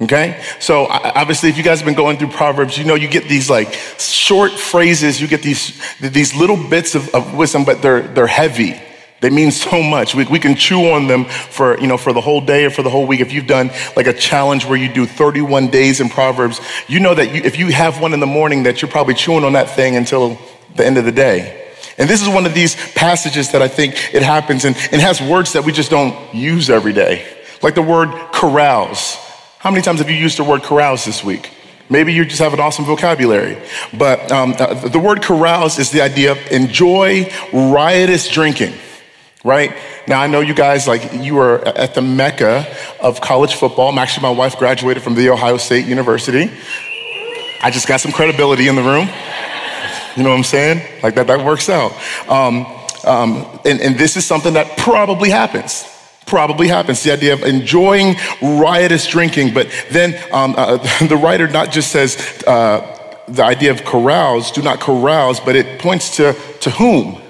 Okay? 0.00 0.42
So 0.60 0.86
obviously, 0.86 1.48
if 1.48 1.56
you 1.56 1.62
guys 1.62 1.80
have 1.80 1.86
been 1.86 1.94
going 1.94 2.18
through 2.18 2.28
Proverbs, 2.28 2.76
you 2.76 2.84
know 2.84 2.94
you 2.94 3.08
get 3.08 3.28
these 3.28 3.48
like 3.48 3.72
short 3.98 4.52
phrases, 4.52 5.20
you 5.20 5.26
get 5.26 5.42
these, 5.42 5.80
these 6.00 6.34
little 6.34 6.56
bits 6.56 6.94
of, 6.94 7.14
of 7.14 7.34
wisdom, 7.34 7.64
but 7.64 7.80
they're, 7.80 8.02
they're 8.02 8.26
heavy. 8.26 8.80
They 9.22 9.30
mean 9.30 9.50
so 9.50 9.82
much. 9.82 10.14
We, 10.14 10.26
we 10.26 10.38
can 10.38 10.54
chew 10.54 10.90
on 10.90 11.06
them 11.06 11.24
for, 11.24 11.78
you 11.80 11.86
know, 11.86 11.96
for 11.96 12.12
the 12.12 12.20
whole 12.20 12.42
day 12.42 12.66
or 12.66 12.70
for 12.70 12.82
the 12.82 12.90
whole 12.90 13.06
week. 13.06 13.20
If 13.20 13.32
you've 13.32 13.46
done 13.46 13.70
like 13.96 14.06
a 14.06 14.12
challenge 14.12 14.66
where 14.66 14.76
you 14.76 14.92
do 14.92 15.06
31 15.06 15.68
days 15.68 16.00
in 16.00 16.10
Proverbs, 16.10 16.60
you 16.86 17.00
know 17.00 17.14
that 17.14 17.34
you, 17.34 17.40
if 17.42 17.58
you 17.58 17.68
have 17.68 18.00
one 18.00 18.12
in 18.12 18.20
the 18.20 18.26
morning 18.26 18.64
that 18.64 18.82
you're 18.82 18.90
probably 18.90 19.14
chewing 19.14 19.44
on 19.44 19.54
that 19.54 19.70
thing 19.70 19.96
until 19.96 20.38
the 20.74 20.84
end 20.84 20.98
of 20.98 21.06
the 21.06 21.12
day. 21.12 21.62
And 21.96 22.10
this 22.10 22.20
is 22.20 22.28
one 22.28 22.44
of 22.44 22.52
these 22.52 22.76
passages 22.92 23.52
that 23.52 23.62
I 23.62 23.68
think 23.68 24.14
it 24.14 24.22
happens 24.22 24.66
and, 24.66 24.76
and 24.92 25.00
has 25.00 25.22
words 25.22 25.54
that 25.54 25.64
we 25.64 25.72
just 25.72 25.90
don't 25.90 26.34
use 26.34 26.68
every 26.68 26.92
day. 26.92 27.26
Like 27.62 27.74
the 27.74 27.80
word 27.80 28.10
carouse. 28.32 29.25
How 29.58 29.70
many 29.70 29.82
times 29.82 30.00
have 30.00 30.10
you 30.10 30.16
used 30.16 30.38
the 30.38 30.44
word 30.44 30.62
carouse 30.62 31.04
this 31.04 31.24
week? 31.24 31.50
Maybe 31.88 32.12
you 32.12 32.24
just 32.24 32.40
have 32.40 32.52
an 32.52 32.60
awesome 32.60 32.84
vocabulary. 32.84 33.56
But 33.96 34.30
um, 34.30 34.54
uh, 34.58 34.74
the 34.88 34.98
word 34.98 35.22
carouse 35.22 35.78
is 35.78 35.90
the 35.90 36.02
idea 36.02 36.32
of 36.32 36.38
enjoy 36.50 37.30
riotous 37.52 38.28
drinking, 38.28 38.74
right? 39.44 39.74
Now, 40.06 40.20
I 40.20 40.26
know 40.26 40.40
you 40.40 40.54
guys, 40.54 40.86
like, 40.86 41.12
you 41.14 41.38
are 41.38 41.66
at 41.66 41.94
the 41.94 42.02
mecca 42.02 42.66
of 43.00 43.20
college 43.20 43.54
football. 43.54 43.98
Actually, 43.98 44.22
my 44.22 44.30
wife 44.30 44.58
graduated 44.58 45.02
from 45.02 45.14
The 45.14 45.30
Ohio 45.30 45.56
State 45.56 45.86
University. 45.86 46.50
I 47.62 47.70
just 47.70 47.88
got 47.88 48.00
some 48.00 48.12
credibility 48.12 48.68
in 48.68 48.76
the 48.76 48.82
room. 48.82 49.08
You 50.16 50.22
know 50.22 50.30
what 50.30 50.36
I'm 50.36 50.44
saying? 50.44 51.02
Like, 51.02 51.14
that, 51.14 51.26
that 51.28 51.44
works 51.44 51.68
out. 51.68 51.92
Um, 52.28 52.66
um, 53.04 53.60
and, 53.64 53.80
and 53.80 53.96
this 53.96 54.16
is 54.16 54.26
something 54.26 54.54
that 54.54 54.76
probably 54.76 55.30
happens 55.30 55.95
probably 56.26 56.68
happens 56.68 57.02
the 57.02 57.12
idea 57.12 57.32
of 57.32 57.42
enjoying 57.42 58.16
riotous 58.42 59.06
drinking. 59.06 59.54
But 59.54 59.68
then 59.90 60.14
um, 60.32 60.54
uh, 60.56 60.76
the 61.06 61.16
writer 61.16 61.48
not 61.48 61.72
just 61.72 61.90
says 61.90 62.42
uh, 62.46 63.24
the 63.28 63.44
idea 63.44 63.70
of 63.70 63.84
carouse, 63.84 64.50
do 64.50 64.62
not 64.62 64.80
carouse, 64.80 65.40
but 65.40 65.56
it 65.56 65.80
points 65.80 66.16
to, 66.16 66.36
to 66.60 66.70
whom? 66.70 67.20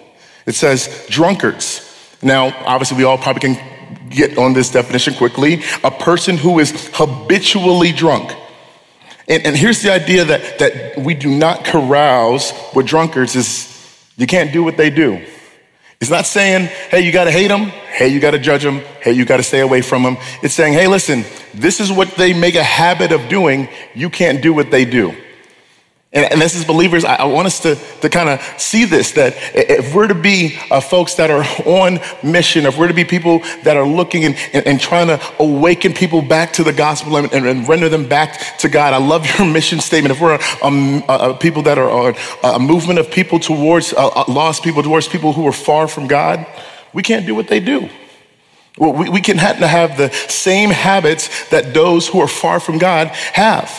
It 0.47 0.55
says 0.55 1.07
drunkards. 1.09 1.83
Now, 2.23 2.47
obviously, 2.67 2.99
we 2.99 3.05
all 3.05 3.19
probably 3.19 3.41
can 3.41 3.77
get 4.09 4.39
on 4.39 4.53
this 4.53 4.71
definition 4.71 5.15
quickly 5.15 5.63
a 5.83 5.91
person 5.91 6.37
who 6.37 6.59
is 6.59 6.91
habitually 6.95 7.93
drunk. 7.93 8.33
And, 9.29 9.45
and 9.45 9.57
here's 9.57 9.83
the 9.83 9.93
idea 9.93 10.25
that, 10.25 10.59
that 10.61 10.99
we 10.99 11.15
do 11.15 11.29
not 11.29 11.65
carouse 11.65 12.53
with 12.75 12.87
drunkards 12.87 13.35
is 13.35 13.73
you 14.17 14.27
can't 14.27 14.53
do 14.53 14.63
what 14.63 14.77
they 14.77 14.91
do. 14.91 15.25
It's 16.01 16.11
not 16.11 16.27
saying, 16.27 16.67
hey, 16.91 17.01
you 17.01 17.11
gotta 17.11 17.31
hate 17.31 17.49
them, 17.49 17.67
hey, 17.67 18.09
you 18.09 18.21
gotta 18.21 18.39
judge 18.39 18.63
them, 18.63 18.81
hey, 19.01 19.13
you 19.13 19.25
gotta 19.25 19.43
stay 19.43 19.61
away 19.61 19.81
from 19.81 20.03
them. 20.03 20.19
It's 20.43 20.53
saying, 20.53 20.75
hey, 20.75 20.89
listen, 20.89 21.25
this 21.55 21.81
is 21.81 21.91
what 21.91 22.15
they 22.17 22.39
make 22.39 22.55
a 22.55 22.63
habit 22.63 23.13
of 23.13 23.29
doing. 23.29 23.69
You 23.95 24.11
can't 24.11 24.43
do 24.43 24.53
what 24.53 24.71
they 24.71 24.85
do. 24.85 25.15
And, 26.17 26.33
and 26.33 26.41
this 26.41 26.55
is 26.55 26.65
believers, 26.65 27.05
I, 27.05 27.17
I, 27.17 27.25
want 27.25 27.47
us 27.47 27.61
to, 27.61 27.75
to 28.01 28.09
kind 28.09 28.31
of 28.31 28.41
see 28.59 28.87
this 28.87 29.13
that 29.13 29.35
if 29.55 29.95
we're 29.95 30.09
to 30.09 30.15
be 30.15 30.59
uh, 30.71 30.81
folks 30.81 31.13
that 31.17 31.31
are 31.31 31.45
on 31.69 32.01
mission, 32.23 32.65
if 32.65 32.79
we're 32.79 32.89
to 32.89 32.95
be 32.95 33.05
people 33.05 33.41
that 33.65 33.77
are 33.77 33.87
looking 33.87 34.25
and, 34.25 34.35
and, 34.55 34.67
and 34.67 34.81
trying 34.81 35.09
to 35.09 35.21
awaken 35.39 35.93
people 35.93 36.23
back 36.23 36.55
to 36.55 36.65
the 36.65 36.73
gospel 36.73 37.19
and, 37.19 37.31
and, 37.35 37.69
render 37.69 37.91
them 37.91 38.09
back 38.09 38.57
to 38.61 38.71
God, 38.71 38.95
I 38.95 38.97
love 38.97 39.27
your 39.27 39.47
mission 39.53 39.79
statement. 39.79 40.11
If 40.11 40.23
we're 40.23 40.37
a, 40.37 40.67
a, 40.67 41.33
a 41.33 41.35
people 41.35 41.63
that 41.65 41.77
are 41.77 42.15
uh, 42.15 42.53
a 42.55 42.59
movement 42.59 42.99
of 42.99 43.11
people 43.11 43.39
towards 43.39 43.93
uh, 43.93 44.07
uh, 44.07 44.25
lost 44.27 44.63
people, 44.65 44.83
towards 44.83 45.07
people 45.09 45.35
who 45.35 45.47
are 45.47 45.53
far 45.53 45.87
from 45.87 46.07
God, 46.07 46.47
we 46.95 47.03
can't 47.03 47.27
do 47.27 47.35
what 47.35 47.49
they 47.49 47.61
do. 47.61 47.91
Well, 48.79 48.95
we, 48.95 49.11
we 49.11 49.21
can 49.21 49.37
have 49.37 49.59
to 49.59 49.67
have 49.67 49.99
the 49.99 50.11
same 50.31 50.71
habits 50.71 51.51
that 51.51 51.75
those 51.75 52.09
who 52.09 52.21
are 52.21 52.29
far 52.29 52.59
from 52.59 52.79
God 52.79 53.09
have. 53.09 53.71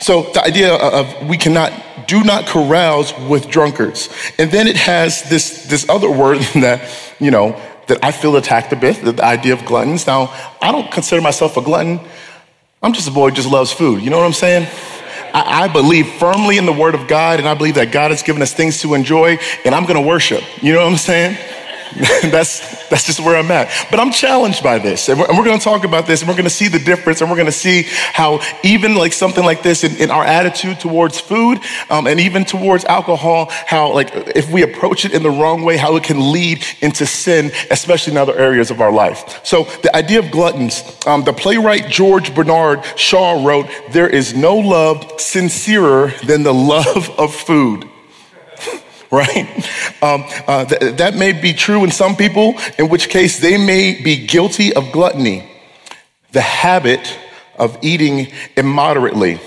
So 0.00 0.22
the 0.32 0.42
idea 0.44 0.74
of 0.74 1.28
we 1.28 1.36
cannot, 1.36 1.72
do 2.06 2.22
not 2.22 2.46
carouse 2.46 3.12
with 3.28 3.48
drunkards. 3.48 4.08
And 4.38 4.50
then 4.50 4.66
it 4.66 4.76
has 4.76 5.28
this, 5.28 5.66
this 5.66 5.88
other 5.88 6.10
word 6.10 6.38
that, 6.54 6.88
you 7.18 7.30
know, 7.30 7.60
that 7.88 8.04
I 8.04 8.12
feel 8.12 8.36
attacked 8.36 8.72
a 8.72 8.76
bit, 8.76 9.02
the 9.04 9.24
idea 9.24 9.54
of 9.54 9.64
gluttons. 9.64 10.06
Now, 10.06 10.32
I 10.60 10.70
don't 10.72 10.90
consider 10.92 11.20
myself 11.20 11.56
a 11.56 11.62
glutton. 11.62 12.00
I'm 12.82 12.92
just 12.92 13.08
a 13.08 13.10
boy 13.10 13.30
who 13.30 13.36
just 13.36 13.50
loves 13.50 13.72
food. 13.72 14.02
You 14.02 14.10
know 14.10 14.18
what 14.18 14.26
I'm 14.26 14.32
saying? 14.32 14.68
I, 15.34 15.64
I 15.64 15.68
believe 15.68 16.08
firmly 16.12 16.58
in 16.58 16.66
the 16.66 16.72
word 16.72 16.94
of 16.94 17.08
God, 17.08 17.40
and 17.40 17.48
I 17.48 17.54
believe 17.54 17.74
that 17.74 17.90
God 17.90 18.10
has 18.10 18.22
given 18.22 18.40
us 18.40 18.52
things 18.52 18.80
to 18.82 18.94
enjoy, 18.94 19.38
and 19.64 19.74
I'm 19.74 19.84
gonna 19.84 20.02
worship. 20.02 20.42
You 20.62 20.74
know 20.74 20.84
what 20.84 20.92
I'm 20.92 20.98
saying? 20.98 21.36
that's, 22.30 22.60
that's 22.90 23.04
just 23.04 23.20
where 23.20 23.36
I'm 23.36 23.50
at. 23.50 23.70
But 23.90 24.00
I'm 24.00 24.10
challenged 24.10 24.62
by 24.62 24.78
this. 24.78 25.08
And 25.08 25.18
we're, 25.18 25.28
we're 25.28 25.44
going 25.44 25.58
to 25.58 25.64
talk 25.64 25.84
about 25.84 26.06
this 26.06 26.20
and 26.20 26.28
we're 26.28 26.36
going 26.36 26.44
to 26.44 26.50
see 26.50 26.68
the 26.68 26.78
difference 26.78 27.20
and 27.20 27.30
we're 27.30 27.36
going 27.36 27.46
to 27.46 27.52
see 27.52 27.84
how 28.12 28.40
even 28.62 28.94
like 28.94 29.12
something 29.12 29.44
like 29.44 29.62
this 29.62 29.84
in, 29.84 29.96
in 29.96 30.10
our 30.10 30.24
attitude 30.24 30.80
towards 30.80 31.20
food 31.20 31.58
um, 31.90 32.06
and 32.06 32.20
even 32.20 32.44
towards 32.44 32.84
alcohol, 32.84 33.48
how 33.50 33.92
like 33.92 34.10
if 34.34 34.50
we 34.50 34.62
approach 34.62 35.04
it 35.04 35.12
in 35.12 35.22
the 35.22 35.30
wrong 35.30 35.62
way, 35.62 35.76
how 35.76 35.96
it 35.96 36.04
can 36.04 36.32
lead 36.32 36.64
into 36.80 37.06
sin, 37.06 37.50
especially 37.70 38.12
in 38.12 38.16
other 38.16 38.36
areas 38.36 38.70
of 38.70 38.80
our 38.80 38.92
life. 38.92 39.44
So 39.44 39.64
the 39.82 39.94
idea 39.94 40.18
of 40.18 40.30
gluttons, 40.30 40.82
um, 41.06 41.24
the 41.24 41.32
playwright 41.32 41.88
George 41.88 42.34
Bernard 42.34 42.84
Shaw 42.96 43.44
wrote, 43.44 43.68
there 43.90 44.08
is 44.08 44.34
no 44.34 44.56
love 44.56 45.20
sincerer 45.20 46.12
than 46.24 46.42
the 46.42 46.54
love 46.54 47.10
of 47.18 47.34
food. 47.34 47.88
right? 49.10 49.48
Um, 50.02 50.24
uh, 50.46 50.64
th- 50.66 50.96
that 50.96 51.14
may 51.14 51.32
be 51.32 51.52
true 51.52 51.84
in 51.84 51.90
some 51.90 52.14
people, 52.14 52.58
in 52.78 52.88
which 52.88 53.08
case 53.08 53.38
they 53.40 53.56
may 53.56 54.02
be 54.02 54.26
guilty 54.26 54.74
of 54.74 54.92
gluttony, 54.92 55.48
the 56.32 56.42
habit 56.42 57.18
of 57.58 57.78
eating 57.82 58.28
immoderately. 58.56 59.40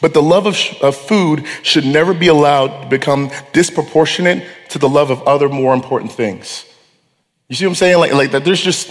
But 0.00 0.14
the 0.14 0.22
love 0.22 0.46
of, 0.46 0.56
sh- 0.56 0.80
of 0.82 0.96
food 0.96 1.44
should 1.62 1.84
never 1.84 2.14
be 2.14 2.28
allowed 2.28 2.82
to 2.82 2.88
become 2.88 3.30
disproportionate 3.52 4.46
to 4.70 4.78
the 4.78 4.88
love 4.88 5.10
of 5.10 5.22
other 5.22 5.48
more 5.48 5.74
important 5.74 6.12
things. 6.12 6.64
You 7.48 7.56
see 7.56 7.66
what 7.66 7.72
I'm 7.72 7.76
saying? 7.76 7.98
Like, 7.98 8.12
like 8.12 8.30
that 8.30 8.44
there's 8.44 8.62
just, 8.62 8.90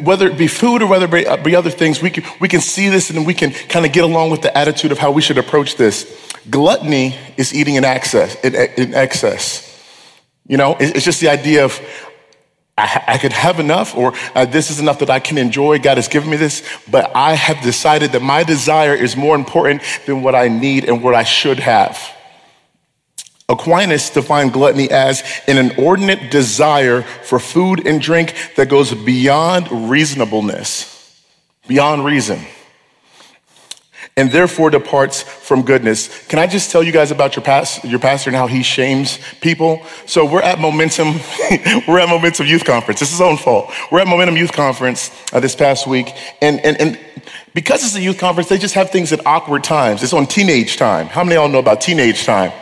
whether 0.00 0.26
it 0.26 0.38
be 0.38 0.46
food 0.46 0.82
or 0.82 0.86
whether 0.86 1.14
it 1.16 1.44
be 1.44 1.54
other 1.54 1.70
things, 1.70 2.00
we 2.00 2.10
can, 2.10 2.24
we 2.40 2.48
can 2.48 2.60
see 2.60 2.88
this 2.88 3.10
and 3.10 3.26
we 3.26 3.34
can 3.34 3.50
kind 3.50 3.84
of 3.84 3.92
get 3.92 4.04
along 4.04 4.30
with 4.30 4.42
the 4.42 4.56
attitude 4.56 4.92
of 4.92 4.98
how 4.98 5.10
we 5.10 5.22
should 5.22 5.38
approach 5.38 5.76
this. 5.76 6.32
Gluttony 6.50 7.16
is 7.36 7.54
eating 7.54 7.76
in 7.76 7.84
excess. 7.84 8.34
In, 8.44 8.54
in 8.54 8.94
excess. 8.94 9.68
You 10.46 10.56
know, 10.56 10.76
it's 10.80 11.04
just 11.04 11.20
the 11.20 11.28
idea 11.28 11.64
of 11.64 11.80
I, 12.76 13.04
I 13.06 13.18
could 13.18 13.32
have 13.32 13.60
enough, 13.60 13.94
or 13.94 14.14
uh, 14.34 14.46
this 14.46 14.70
is 14.70 14.80
enough 14.80 14.98
that 15.00 15.10
I 15.10 15.20
can 15.20 15.36
enjoy. 15.36 15.78
God 15.78 15.98
has 15.98 16.08
given 16.08 16.30
me 16.30 16.36
this, 16.36 16.66
but 16.90 17.14
I 17.14 17.34
have 17.34 17.62
decided 17.62 18.12
that 18.12 18.22
my 18.22 18.44
desire 18.44 18.94
is 18.94 19.16
more 19.16 19.34
important 19.34 19.82
than 20.06 20.22
what 20.22 20.34
I 20.34 20.48
need 20.48 20.86
and 20.86 21.02
what 21.02 21.14
I 21.14 21.22
should 21.22 21.60
have. 21.60 21.98
Aquinas 23.52 24.10
defined 24.10 24.52
gluttony 24.52 24.90
as 24.90 25.22
an 25.46 25.58
inordinate 25.58 26.30
desire 26.30 27.02
for 27.02 27.38
food 27.38 27.86
and 27.86 28.00
drink 28.00 28.34
that 28.56 28.68
goes 28.68 28.92
beyond 28.94 29.90
reasonableness, 29.90 31.22
beyond 31.68 32.04
reason 32.04 32.44
and 34.16 34.30
therefore 34.30 34.70
departs 34.70 35.22
from 35.22 35.62
goodness. 35.62 36.26
Can 36.26 36.38
I 36.38 36.46
just 36.46 36.70
tell 36.70 36.82
you 36.82 36.92
guys 36.92 37.10
about 37.10 37.34
your, 37.34 37.42
past, 37.44 37.84
your 37.84 37.98
pastor 37.98 38.30
and 38.30 38.36
how 38.36 38.46
he 38.46 38.62
shames 38.62 39.18
people? 39.40 39.84
So 40.06 40.30
we're 40.30 40.42
at 40.42 40.58
Momentum, 40.58 41.14
we're 41.88 41.98
at 41.98 42.08
Momentum 42.08 42.46
Youth 42.46 42.64
Conference. 42.64 43.00
Is 43.00 43.10
his 43.10 43.20
own 43.20 43.38
fault. 43.38 43.72
We're 43.90 44.00
at 44.00 44.06
Momentum 44.06 44.36
Youth 44.36 44.52
Conference 44.52 45.10
uh, 45.32 45.40
this 45.40 45.56
past 45.56 45.86
week, 45.86 46.08
and, 46.42 46.60
and, 46.60 46.78
and 46.78 47.00
because 47.54 47.84
it's 47.84 47.94
a 47.94 48.00
youth 48.00 48.18
conference, 48.18 48.48
they 48.48 48.58
just 48.58 48.74
have 48.74 48.90
things 48.90 49.12
at 49.12 49.24
awkward 49.26 49.64
times. 49.64 50.02
It's 50.02 50.12
on 50.12 50.26
teenage 50.26 50.76
time. 50.76 51.06
How 51.06 51.22
many 51.22 51.36
of 51.36 51.42
y'all 51.42 51.50
know 51.50 51.58
about 51.58 51.80
teenage 51.80 52.24
time? 52.24 52.52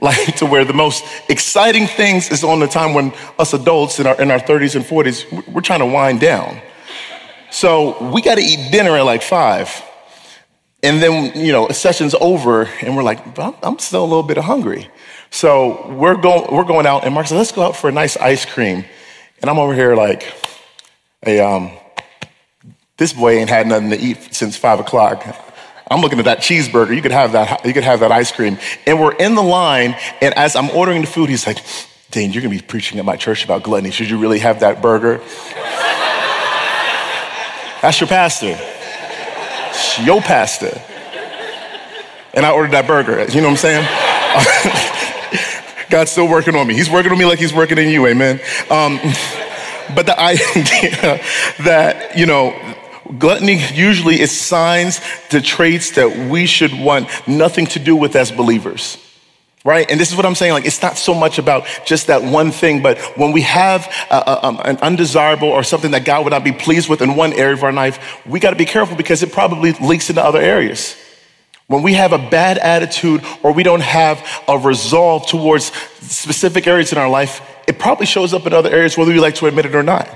Like 0.00 0.36
to 0.36 0.46
where 0.46 0.64
the 0.64 0.74
most 0.74 1.04
exciting 1.30 1.86
things 1.86 2.30
is 2.30 2.44
on 2.44 2.60
the 2.60 2.66
time 2.66 2.92
when 2.92 3.14
us 3.38 3.54
adults 3.54 3.98
in 3.98 4.06
our, 4.06 4.20
in 4.20 4.30
our 4.30 4.38
30s 4.38 4.76
and 4.76 4.84
40s, 4.84 5.52
we're 5.52 5.62
trying 5.62 5.80
to 5.80 5.86
wind 5.86 6.20
down. 6.20 6.60
So 7.50 8.10
we 8.12 8.20
got 8.20 8.34
to 8.34 8.42
eat 8.42 8.70
dinner 8.70 8.96
at 8.96 9.02
like 9.02 9.22
five. 9.22 9.82
And 10.82 11.02
then, 11.02 11.32
you 11.34 11.50
know, 11.50 11.66
a 11.66 11.74
session's 11.74 12.14
over 12.20 12.64
and 12.82 12.94
we're 12.94 13.02
like, 13.02 13.38
I'm 13.38 13.78
still 13.78 14.02
a 14.02 14.06
little 14.06 14.22
bit 14.22 14.36
hungry. 14.36 14.88
So 15.30 15.88
we're 15.88 16.16
going, 16.16 16.54
we're 16.54 16.64
going 16.64 16.86
out 16.86 17.04
and 17.04 17.14
Mark 17.14 17.26
said, 17.26 17.38
let's 17.38 17.52
go 17.52 17.62
out 17.62 17.76
for 17.76 17.88
a 17.88 17.92
nice 17.92 18.16
ice 18.18 18.44
cream. 18.44 18.84
And 19.40 19.50
I'm 19.50 19.58
over 19.58 19.74
here 19.74 19.96
like, 19.96 20.32
hey, 21.22 21.40
um, 21.40 21.70
this 22.98 23.12
boy 23.12 23.32
ain't 23.32 23.50
had 23.50 23.66
nothing 23.66 23.90
to 23.90 23.98
eat 23.98 24.34
since 24.34 24.56
five 24.56 24.80
o'clock. 24.80 25.24
I'm 25.88 26.00
looking 26.00 26.18
at 26.18 26.24
that 26.24 26.38
cheeseburger. 26.38 26.94
You 26.94 27.02
could 27.02 27.12
have 27.12 27.32
that, 27.32 27.64
you 27.64 27.72
could 27.72 27.84
have 27.84 28.00
that 28.00 28.12
ice 28.12 28.32
cream. 28.32 28.58
And 28.86 29.00
we're 29.00 29.14
in 29.14 29.34
the 29.34 29.42
line. 29.42 29.96
And 30.20 30.34
as 30.34 30.56
I'm 30.56 30.70
ordering 30.70 31.02
the 31.02 31.06
food, 31.06 31.30
he's 31.30 31.46
like, 31.46 31.58
Dane, 32.10 32.32
you're 32.32 32.42
to 32.42 32.48
be 32.48 32.60
preaching 32.60 32.98
at 32.98 33.04
my 33.04 33.16
church 33.16 33.44
about 33.44 33.62
gluttony. 33.62 33.90
Should 33.90 34.10
you 34.10 34.18
really 34.18 34.40
have 34.40 34.60
that 34.60 34.82
burger? 34.82 35.18
That's 37.82 38.00
your 38.00 38.08
pastor 38.08 38.56
your 40.02 40.20
pastor. 40.20 40.80
And 42.34 42.44
I 42.44 42.52
ordered 42.52 42.72
that 42.72 42.86
burger. 42.86 43.24
You 43.30 43.40
know 43.40 43.48
what 43.48 43.64
I'm 43.64 43.82
saying? 43.82 43.86
God's 45.90 46.10
still 46.10 46.28
working 46.28 46.54
on 46.56 46.66
me. 46.66 46.74
He's 46.74 46.90
working 46.90 47.12
on 47.12 47.18
me 47.18 47.24
like 47.24 47.38
he's 47.38 47.54
working 47.54 47.78
in 47.78 47.88
you, 47.88 48.06
amen. 48.06 48.40
Um, 48.70 48.98
but 49.94 50.06
the 50.06 50.18
idea 50.18 51.22
that, 51.64 52.16
you 52.16 52.26
know, 52.26 52.50
gluttony 53.18 53.62
usually 53.72 54.20
is 54.20 54.30
signs 54.30 55.00
to 55.30 55.40
traits 55.40 55.92
that 55.92 56.30
we 56.30 56.46
should 56.46 56.72
want 56.72 57.08
nothing 57.26 57.66
to 57.66 57.78
do 57.78 57.96
with 57.96 58.16
as 58.16 58.30
believers 58.30 58.98
right? 59.66 59.90
And 59.90 59.98
this 59.98 60.10
is 60.10 60.16
what 60.16 60.24
I'm 60.24 60.36
saying. 60.36 60.52
Like, 60.52 60.64
it's 60.64 60.80
not 60.80 60.96
so 60.96 61.12
much 61.12 61.38
about 61.38 61.66
just 61.84 62.06
that 62.06 62.22
one 62.22 62.52
thing, 62.52 62.82
but 62.82 62.98
when 63.18 63.32
we 63.32 63.40
have 63.42 63.92
a, 64.10 64.14
a, 64.14 64.44
um, 64.44 64.60
an 64.64 64.76
undesirable 64.76 65.48
or 65.48 65.64
something 65.64 65.90
that 65.90 66.04
God 66.04 66.22
would 66.22 66.30
not 66.30 66.44
be 66.44 66.52
pleased 66.52 66.88
with 66.88 67.02
in 67.02 67.16
one 67.16 67.32
area 67.32 67.54
of 67.54 67.64
our 67.64 67.72
life, 67.72 68.24
we 68.24 68.38
got 68.38 68.50
to 68.50 68.56
be 68.56 68.64
careful 68.64 68.96
because 68.96 69.24
it 69.24 69.32
probably 69.32 69.72
leaks 69.72 70.08
into 70.08 70.24
other 70.24 70.40
areas. 70.40 70.96
When 71.66 71.82
we 71.82 71.94
have 71.94 72.12
a 72.12 72.18
bad 72.18 72.58
attitude 72.58 73.24
or 73.42 73.52
we 73.52 73.64
don't 73.64 73.82
have 73.82 74.24
a 74.46 74.56
resolve 74.56 75.26
towards 75.26 75.64
specific 76.00 76.68
areas 76.68 76.92
in 76.92 76.98
our 76.98 77.08
life, 77.08 77.40
it 77.66 77.80
probably 77.80 78.06
shows 78.06 78.32
up 78.32 78.46
in 78.46 78.52
other 78.52 78.70
areas, 78.70 78.96
whether 78.96 79.12
we 79.12 79.18
like 79.18 79.34
to 79.36 79.46
admit 79.46 79.66
it 79.66 79.74
or 79.74 79.82
not. 79.82 80.08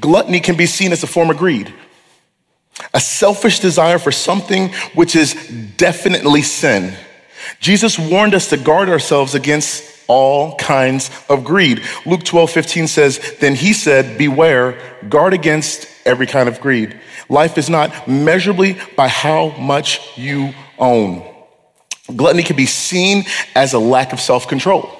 Gluttony 0.00 0.38
can 0.38 0.54
be 0.54 0.66
seen 0.66 0.92
as 0.92 1.02
a 1.02 1.06
form 1.06 1.30
of 1.30 1.38
greed, 1.38 1.72
a 2.92 3.00
selfish 3.00 3.60
desire 3.60 3.98
for 3.98 4.12
something 4.12 4.72
which 4.94 5.16
is 5.16 5.34
definitely 5.76 6.42
sin. 6.42 6.94
Jesus 7.60 7.98
warned 7.98 8.34
us 8.34 8.50
to 8.50 8.56
guard 8.56 8.88
ourselves 8.88 9.34
against 9.34 9.84
all 10.08 10.56
kinds 10.56 11.10
of 11.28 11.44
greed. 11.44 11.82
Luke 12.04 12.22
12, 12.22 12.50
15 12.50 12.86
says, 12.86 13.36
Then 13.40 13.54
he 13.54 13.72
said, 13.72 14.18
Beware, 14.18 14.78
guard 15.08 15.34
against 15.34 15.88
every 16.04 16.26
kind 16.26 16.48
of 16.48 16.60
greed. 16.60 16.98
Life 17.28 17.58
is 17.58 17.68
not 17.68 18.06
measurably 18.06 18.78
by 18.96 19.08
how 19.08 19.50
much 19.58 20.16
you 20.16 20.52
own. 20.78 21.24
Gluttony 22.14 22.44
can 22.44 22.56
be 22.56 22.66
seen 22.66 23.24
as 23.54 23.72
a 23.72 23.78
lack 23.78 24.12
of 24.12 24.20
self 24.20 24.46
control. 24.46 24.90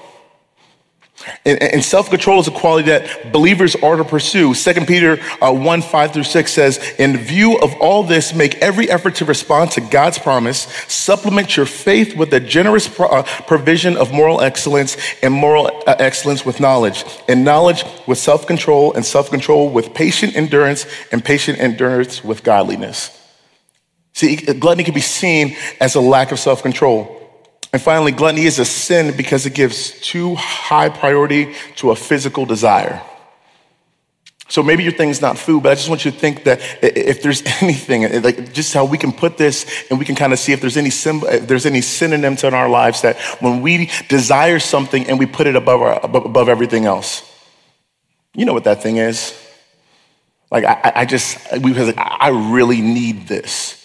And, 1.44 1.62
and 1.62 1.84
self 1.84 2.10
control 2.10 2.40
is 2.40 2.48
a 2.48 2.52
quality 2.52 2.88
that 2.90 3.32
believers 3.32 3.74
are 3.76 3.96
to 3.96 4.04
pursue. 4.04 4.54
2 4.54 4.86
Peter 4.86 5.18
uh, 5.40 5.52
1 5.52 5.82
5 5.82 6.12
through 6.12 6.22
6 6.24 6.52
says, 6.52 6.94
In 6.98 7.16
view 7.16 7.58
of 7.58 7.74
all 7.76 8.02
this, 8.02 8.34
make 8.34 8.56
every 8.56 8.90
effort 8.90 9.16
to 9.16 9.24
respond 9.24 9.70
to 9.72 9.80
God's 9.80 10.18
promise, 10.18 10.62
supplement 10.88 11.56
your 11.56 11.66
faith 11.66 12.16
with 12.16 12.32
a 12.32 12.40
generous 12.40 12.88
pro- 12.88 13.08
uh, 13.08 13.22
provision 13.46 13.96
of 13.96 14.12
moral 14.12 14.40
excellence, 14.40 14.96
and 15.22 15.32
moral 15.32 15.66
uh, 15.86 15.96
excellence 15.98 16.44
with 16.44 16.60
knowledge, 16.60 17.04
and 17.28 17.44
knowledge 17.44 17.84
with 18.06 18.18
self 18.18 18.46
control, 18.46 18.92
and 18.94 19.04
self 19.04 19.30
control 19.30 19.68
with 19.70 19.94
patient 19.94 20.36
endurance, 20.36 20.86
and 21.12 21.24
patient 21.24 21.58
endurance 21.58 22.22
with 22.22 22.42
godliness. 22.42 23.10
See, 24.12 24.36
gluttony 24.36 24.84
can 24.84 24.94
be 24.94 25.00
seen 25.00 25.56
as 25.80 25.94
a 25.94 26.00
lack 26.00 26.32
of 26.32 26.38
self 26.38 26.62
control. 26.62 27.25
And 27.72 27.82
finally, 27.82 28.12
gluttony 28.12 28.46
is 28.46 28.58
a 28.58 28.64
sin 28.64 29.16
because 29.16 29.46
it 29.46 29.54
gives 29.54 29.90
too 30.00 30.34
high 30.36 30.88
priority 30.88 31.54
to 31.76 31.90
a 31.90 31.96
physical 31.96 32.46
desire. 32.46 33.02
So 34.48 34.62
maybe 34.62 34.84
your 34.84 34.92
thing's 34.92 35.20
not 35.20 35.38
food, 35.38 35.64
but 35.64 35.72
I 35.72 35.74
just 35.74 35.88
want 35.88 36.04
you 36.04 36.12
to 36.12 36.16
think 36.16 36.44
that 36.44 36.60
if 36.80 37.22
there's 37.22 37.42
anything, 37.62 38.22
like 38.22 38.52
just 38.52 38.72
how 38.72 38.84
we 38.84 38.96
can 38.96 39.12
put 39.12 39.36
this 39.36 39.86
and 39.90 39.98
we 39.98 40.04
can 40.04 40.14
kind 40.14 40.32
of 40.32 40.38
see 40.38 40.52
if 40.52 40.60
there's 40.60 40.76
any 40.76 40.90
symbol, 40.90 41.26
if 41.28 41.48
there's 41.48 41.66
any 41.66 41.80
synonyms 41.80 42.44
in 42.44 42.54
our 42.54 42.68
lives 42.68 43.02
that 43.02 43.16
when 43.40 43.60
we 43.60 43.90
desire 44.08 44.60
something 44.60 45.06
and 45.08 45.18
we 45.18 45.26
put 45.26 45.46
it 45.46 45.56
above 45.56 45.82
our, 45.82 46.00
above 46.04 46.48
everything 46.48 46.84
else, 46.84 47.22
you 48.34 48.44
know 48.44 48.52
what 48.52 48.64
that 48.64 48.82
thing 48.82 48.98
is. 48.98 49.34
Like 50.50 50.64
I, 50.64 50.92
I 50.94 51.04
just, 51.06 51.38
we 51.60 51.74
like, 51.74 51.98
I 51.98 52.28
really 52.28 52.80
need 52.80 53.26
this. 53.26 53.82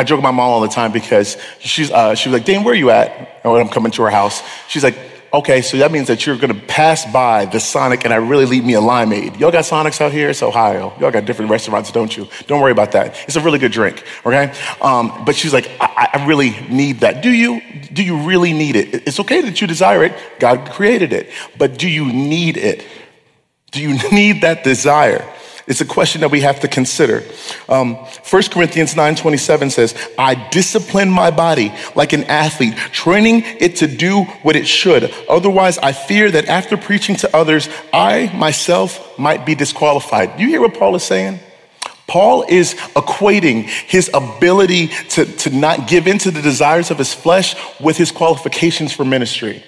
I 0.00 0.02
joke 0.02 0.16
with 0.16 0.22
my 0.22 0.30
mom 0.30 0.48
all 0.48 0.62
the 0.62 0.68
time 0.68 0.92
because 0.92 1.36
she's, 1.58 1.90
uh, 1.90 2.14
she 2.14 2.30
was 2.30 2.38
like, 2.38 2.46
Dane, 2.46 2.64
where 2.64 2.72
are 2.72 2.76
you 2.76 2.88
at? 2.88 3.44
when 3.44 3.60
I'm 3.60 3.68
coming 3.68 3.92
to 3.92 4.02
her 4.04 4.08
house, 4.08 4.42
she's 4.66 4.82
like, 4.82 4.96
okay, 5.30 5.60
so 5.60 5.76
that 5.76 5.92
means 5.92 6.08
that 6.08 6.24
you're 6.24 6.38
gonna 6.38 6.54
pass 6.54 7.04
by 7.12 7.44
the 7.44 7.60
Sonic 7.60 8.04
and 8.06 8.14
I 8.14 8.16
really 8.16 8.46
leave 8.46 8.64
me 8.64 8.72
a 8.72 8.80
limeade. 8.80 9.38
Y'all 9.38 9.50
got 9.50 9.64
Sonics 9.64 10.00
out 10.00 10.10
here? 10.10 10.30
It's 10.30 10.42
Ohio. 10.42 10.94
Y'all 10.98 11.10
got 11.10 11.26
different 11.26 11.50
restaurants, 11.50 11.92
don't 11.92 12.16
you? 12.16 12.26
Don't 12.46 12.62
worry 12.62 12.72
about 12.72 12.92
that. 12.92 13.14
It's 13.24 13.36
a 13.36 13.42
really 13.42 13.58
good 13.58 13.72
drink, 13.72 14.02
okay? 14.24 14.54
Um, 14.80 15.22
but 15.26 15.36
she's 15.36 15.52
like, 15.52 15.70
I, 15.78 16.08
I 16.14 16.26
really 16.26 16.58
need 16.70 17.00
that. 17.00 17.22
Do 17.22 17.30
you? 17.30 17.60
Do 17.92 18.02
you 18.02 18.26
really 18.26 18.54
need 18.54 18.76
it? 18.76 19.06
It's 19.06 19.20
okay 19.20 19.42
that 19.42 19.60
you 19.60 19.66
desire 19.66 20.02
it. 20.02 20.14
God 20.38 20.70
created 20.70 21.12
it. 21.12 21.28
But 21.58 21.78
do 21.78 21.90
you 21.90 22.10
need 22.10 22.56
it? 22.56 22.86
Do 23.70 23.82
you 23.82 23.98
need 24.12 24.40
that 24.40 24.64
desire? 24.64 25.30
It's 25.70 25.80
a 25.80 25.84
question 25.84 26.22
that 26.22 26.32
we 26.32 26.40
have 26.40 26.58
to 26.60 26.68
consider. 26.68 27.22
Um, 27.68 27.94
1 27.94 28.42
Corinthians 28.50 28.94
9.27 28.94 29.70
says, 29.70 29.94
I 30.18 30.34
discipline 30.48 31.08
my 31.08 31.30
body 31.30 31.72
like 31.94 32.12
an 32.12 32.24
athlete, 32.24 32.76
training 32.76 33.42
it 33.44 33.76
to 33.76 33.86
do 33.86 34.24
what 34.42 34.56
it 34.56 34.66
should. 34.66 35.14
Otherwise, 35.28 35.78
I 35.78 35.92
fear 35.92 36.28
that 36.32 36.46
after 36.46 36.76
preaching 36.76 37.14
to 37.16 37.36
others, 37.36 37.68
I 37.92 38.32
myself 38.34 39.16
might 39.16 39.46
be 39.46 39.54
disqualified. 39.54 40.36
Do 40.36 40.42
you 40.42 40.48
hear 40.48 40.60
what 40.60 40.74
Paul 40.74 40.96
is 40.96 41.04
saying? 41.04 41.38
Paul 42.08 42.44
is 42.48 42.74
equating 42.96 43.62
his 43.62 44.10
ability 44.12 44.88
to, 45.10 45.24
to 45.24 45.50
not 45.50 45.86
give 45.86 46.08
in 46.08 46.18
to 46.18 46.32
the 46.32 46.42
desires 46.42 46.90
of 46.90 46.98
his 46.98 47.14
flesh 47.14 47.54
with 47.78 47.96
his 47.96 48.10
qualifications 48.10 48.92
for 48.92 49.04
ministry. 49.04 49.62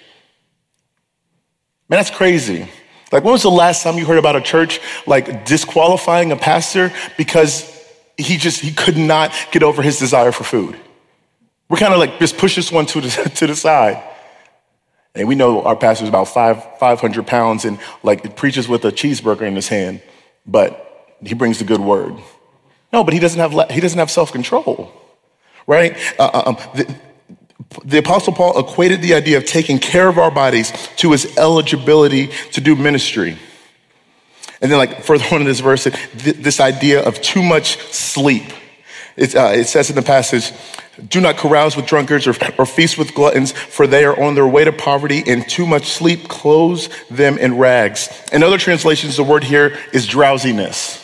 Man, 1.88 1.98
that's 1.98 2.10
crazy. 2.10 2.68
Like, 3.12 3.24
when 3.24 3.32
was 3.32 3.42
the 3.42 3.50
last 3.50 3.82
time 3.82 3.98
you 3.98 4.06
heard 4.06 4.18
about 4.18 4.36
a 4.36 4.40
church 4.40 4.80
like 5.06 5.44
disqualifying 5.44 6.32
a 6.32 6.36
pastor 6.36 6.92
because 7.16 7.68
he 8.16 8.36
just 8.36 8.60
he 8.60 8.72
could 8.72 8.96
not 8.96 9.32
get 9.52 9.62
over 9.62 9.82
his 9.82 9.98
desire 9.98 10.32
for 10.32 10.44
food? 10.44 10.78
We're 11.68 11.78
kind 11.78 11.92
of 11.92 12.00
like 12.00 12.18
just 12.18 12.38
push 12.38 12.56
this 12.56 12.72
one 12.72 12.86
to 12.86 13.00
the, 13.00 13.08
to 13.36 13.46
the 13.46 13.56
side. 13.56 14.02
And 15.14 15.28
we 15.28 15.34
know 15.34 15.62
our 15.62 15.76
pastor's 15.76 16.08
about 16.08 16.28
five, 16.28 16.78
500 16.78 17.26
pounds 17.26 17.66
and 17.66 17.78
like 18.02 18.34
preaches 18.34 18.66
with 18.66 18.84
a 18.86 18.90
cheeseburger 18.90 19.42
in 19.42 19.54
his 19.54 19.68
hand, 19.68 20.00
but 20.46 21.16
he 21.22 21.34
brings 21.34 21.58
the 21.58 21.64
good 21.64 21.80
word. 21.80 22.14
No, 22.92 23.04
but 23.04 23.12
he 23.12 23.20
doesn't 23.20 23.38
have, 23.38 23.70
he 23.70 23.80
doesn't 23.80 23.98
have 23.98 24.10
self-control, 24.10 24.90
right? 25.66 25.96
Uh, 26.18 26.30
uh 26.32 26.42
um, 26.46 26.56
the, 26.74 26.94
the 27.84 27.98
Apostle 27.98 28.32
Paul 28.32 28.58
equated 28.58 29.02
the 29.02 29.14
idea 29.14 29.36
of 29.36 29.44
taking 29.44 29.78
care 29.78 30.08
of 30.08 30.18
our 30.18 30.30
bodies 30.30 30.72
to 30.96 31.12
his 31.12 31.36
eligibility 31.36 32.28
to 32.52 32.60
do 32.60 32.76
ministry. 32.76 33.36
And 34.60 34.70
then, 34.70 34.78
like 34.78 35.02
further 35.02 35.24
on 35.32 35.40
in 35.40 35.46
this 35.46 35.60
verse, 35.60 35.84
this 36.14 36.60
idea 36.60 37.02
of 37.02 37.20
too 37.20 37.42
much 37.42 37.78
sleep. 37.92 38.44
It, 39.16 39.34
uh, 39.34 39.50
it 39.52 39.64
says 39.64 39.90
in 39.90 39.96
the 39.96 40.02
passage, 40.02 40.52
do 41.08 41.20
not 41.20 41.36
carouse 41.36 41.76
with 41.76 41.86
drunkards 41.86 42.26
or, 42.26 42.34
or 42.58 42.66
feast 42.66 42.96
with 42.96 43.14
gluttons, 43.14 43.52
for 43.52 43.86
they 43.86 44.04
are 44.04 44.18
on 44.20 44.34
their 44.34 44.46
way 44.46 44.64
to 44.64 44.72
poverty, 44.72 45.22
and 45.26 45.48
too 45.48 45.66
much 45.66 45.88
sleep 45.88 46.28
clothes 46.28 46.88
them 47.10 47.38
in 47.38 47.58
rags. 47.58 48.08
In 48.32 48.42
other 48.42 48.58
translations, 48.58 49.16
the 49.16 49.24
word 49.24 49.42
here 49.42 49.76
is 49.92 50.06
drowsiness. 50.06 50.98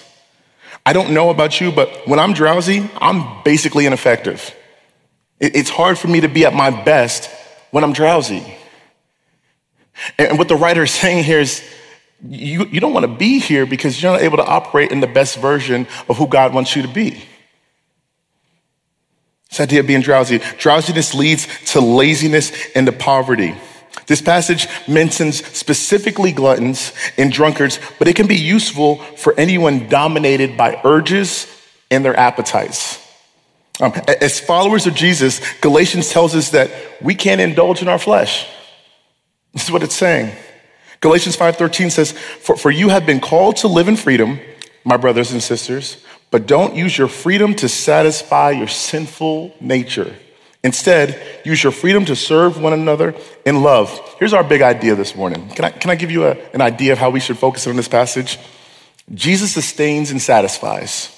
I 0.86 0.92
don't 0.92 1.12
know 1.12 1.30
about 1.30 1.60
you, 1.60 1.72
but 1.72 2.06
when 2.06 2.18
I'm 2.18 2.32
drowsy, 2.32 2.88
I'm 3.00 3.42
basically 3.42 3.86
ineffective. 3.86 4.54
It's 5.40 5.70
hard 5.70 5.98
for 5.98 6.08
me 6.08 6.20
to 6.20 6.28
be 6.28 6.44
at 6.44 6.54
my 6.54 6.70
best 6.70 7.30
when 7.70 7.84
I'm 7.84 7.92
drowsy. 7.92 8.44
And 10.18 10.38
what 10.38 10.48
the 10.48 10.56
writer 10.56 10.82
is 10.82 10.90
saying 10.94 11.24
here 11.24 11.40
is 11.40 11.62
you, 12.26 12.64
you 12.66 12.80
don't 12.80 12.92
want 12.92 13.04
to 13.04 13.14
be 13.14 13.38
here 13.38 13.66
because 13.66 14.02
you're 14.02 14.12
not 14.12 14.22
able 14.22 14.38
to 14.38 14.44
operate 14.44 14.90
in 14.90 15.00
the 15.00 15.06
best 15.06 15.36
version 15.36 15.86
of 16.08 16.16
who 16.16 16.26
God 16.26 16.52
wants 16.52 16.74
you 16.74 16.82
to 16.82 16.88
be. 16.88 17.22
This 19.50 19.60
idea 19.60 19.80
of 19.80 19.86
being 19.86 20.02
drowsy. 20.02 20.40
Drowsiness 20.58 21.14
leads 21.14 21.46
to 21.72 21.80
laziness 21.80 22.52
and 22.74 22.86
to 22.86 22.92
poverty. 22.92 23.54
This 24.06 24.20
passage 24.20 24.66
mentions 24.86 25.44
specifically 25.46 26.32
gluttons 26.32 26.92
and 27.16 27.32
drunkards, 27.32 27.78
but 27.98 28.08
it 28.08 28.16
can 28.16 28.26
be 28.26 28.36
useful 28.36 28.96
for 28.96 29.38
anyone 29.38 29.88
dominated 29.88 30.56
by 30.56 30.80
urges 30.84 31.46
and 31.90 32.04
their 32.04 32.18
appetites. 32.18 33.07
Um, 33.80 33.92
as 34.20 34.40
followers 34.40 34.86
of 34.86 34.94
Jesus, 34.94 35.40
Galatians 35.60 36.10
tells 36.10 36.34
us 36.34 36.50
that 36.50 36.70
we 37.00 37.14
can't 37.14 37.40
indulge 37.40 37.80
in 37.80 37.88
our 37.88 37.98
flesh. 37.98 38.46
This 39.52 39.64
is 39.64 39.70
what 39.70 39.82
it's 39.82 39.94
saying. 39.94 40.34
Galatians 41.00 41.36
5:13 41.36 41.90
says, 41.90 42.12
for, 42.12 42.56
for 42.56 42.70
you 42.70 42.88
have 42.88 43.06
been 43.06 43.20
called 43.20 43.56
to 43.58 43.68
live 43.68 43.88
in 43.88 43.96
freedom, 43.96 44.40
my 44.84 44.96
brothers 44.96 45.30
and 45.30 45.42
sisters, 45.42 45.98
but 46.30 46.46
don't 46.46 46.74
use 46.74 46.98
your 46.98 47.08
freedom 47.08 47.54
to 47.54 47.68
satisfy 47.68 48.50
your 48.50 48.68
sinful 48.68 49.54
nature. 49.60 50.14
Instead, 50.64 51.40
use 51.44 51.62
your 51.62 51.72
freedom 51.72 52.04
to 52.04 52.16
serve 52.16 52.60
one 52.60 52.72
another 52.72 53.14
in 53.46 53.62
love. 53.62 54.00
Here's 54.18 54.32
our 54.32 54.42
big 54.42 54.60
idea 54.60 54.96
this 54.96 55.14
morning. 55.14 55.48
Can 55.50 55.66
I, 55.66 55.70
can 55.70 55.90
I 55.90 55.94
give 55.94 56.10
you 56.10 56.24
a, 56.26 56.36
an 56.52 56.60
idea 56.60 56.92
of 56.92 56.98
how 56.98 57.10
we 57.10 57.20
should 57.20 57.38
focus 57.38 57.66
on 57.68 57.76
this 57.76 57.88
passage? 57.88 58.38
Jesus 59.14 59.52
sustains 59.52 60.10
and 60.10 60.20
satisfies. 60.20 61.17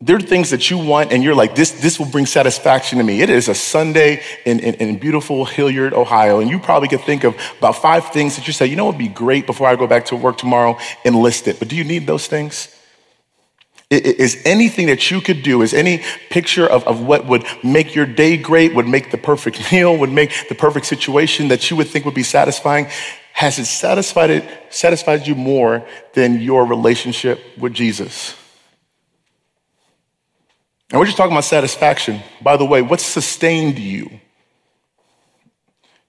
There 0.00 0.16
are 0.16 0.20
things 0.20 0.50
that 0.50 0.70
you 0.70 0.76
want, 0.76 1.10
and 1.10 1.24
you're 1.24 1.34
like, 1.34 1.54
this, 1.54 1.70
this 1.70 1.98
will 1.98 2.06
bring 2.06 2.26
satisfaction 2.26 2.98
to 2.98 3.04
me. 3.04 3.22
It 3.22 3.30
is 3.30 3.48
a 3.48 3.54
Sunday 3.54 4.22
in, 4.44 4.60
in, 4.60 4.74
in 4.74 4.98
beautiful 4.98 5.46
Hilliard, 5.46 5.94
Ohio, 5.94 6.40
and 6.40 6.50
you 6.50 6.58
probably 6.58 6.88
could 6.88 7.00
think 7.00 7.24
of 7.24 7.34
about 7.58 7.76
five 7.76 8.08
things 8.10 8.36
that 8.36 8.46
you 8.46 8.52
say, 8.52 8.66
you 8.66 8.76
know, 8.76 8.88
it 8.88 8.92
would 8.92 8.98
be 8.98 9.08
great 9.08 9.46
before 9.46 9.66
I 9.66 9.74
go 9.74 9.86
back 9.86 10.04
to 10.06 10.16
work 10.16 10.36
tomorrow 10.36 10.76
and 11.06 11.16
list 11.16 11.48
it. 11.48 11.58
But 11.58 11.68
do 11.68 11.76
you 11.76 11.84
need 11.84 12.06
those 12.06 12.26
things? 12.26 12.74
Is 13.88 14.42
anything 14.44 14.88
that 14.88 15.10
you 15.10 15.22
could 15.22 15.42
do, 15.42 15.62
is 15.62 15.72
any 15.72 16.02
picture 16.28 16.66
of, 16.66 16.86
of 16.86 17.00
what 17.00 17.24
would 17.26 17.46
make 17.64 17.94
your 17.94 18.04
day 18.04 18.36
great, 18.36 18.74
would 18.74 18.86
make 18.86 19.12
the 19.12 19.18
perfect 19.18 19.72
meal, 19.72 19.96
would 19.96 20.12
make 20.12 20.48
the 20.50 20.54
perfect 20.54 20.84
situation 20.84 21.48
that 21.48 21.70
you 21.70 21.76
would 21.76 21.88
think 21.88 22.04
would 22.04 22.14
be 22.14 22.22
satisfying, 22.22 22.88
has 23.32 23.58
it 23.58 23.64
satisfied, 23.64 24.28
it, 24.28 24.44
satisfied 24.68 25.26
you 25.26 25.34
more 25.34 25.86
than 26.12 26.40
your 26.40 26.66
relationship 26.66 27.40
with 27.56 27.72
Jesus? 27.72 28.34
And 30.90 31.00
we're 31.00 31.06
just 31.06 31.16
talking 31.16 31.32
about 31.32 31.44
satisfaction. 31.44 32.22
By 32.40 32.56
the 32.56 32.64
way, 32.64 32.80
what 32.80 33.00
sustained 33.00 33.78
you? 33.78 34.20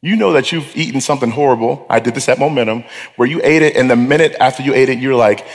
You 0.01 0.15
know 0.15 0.33
that 0.33 0.51
you've 0.51 0.75
eaten 0.77 1.01
something 1.01 1.31
horrible. 1.31 1.85
I 1.89 1.99
did 1.99 2.13
this 2.13 2.29
at 2.29 2.37
Momentum, 2.37 2.83
where 3.15 3.27
you 3.27 3.41
ate 3.43 3.63
it, 3.63 3.75
and 3.75 3.89
the 3.89 3.95
minute 3.95 4.35
after 4.39 4.61
you 4.61 4.75
ate 4.75 4.89
it, 4.89 4.99
you're 4.99 5.15
like, 5.15 5.47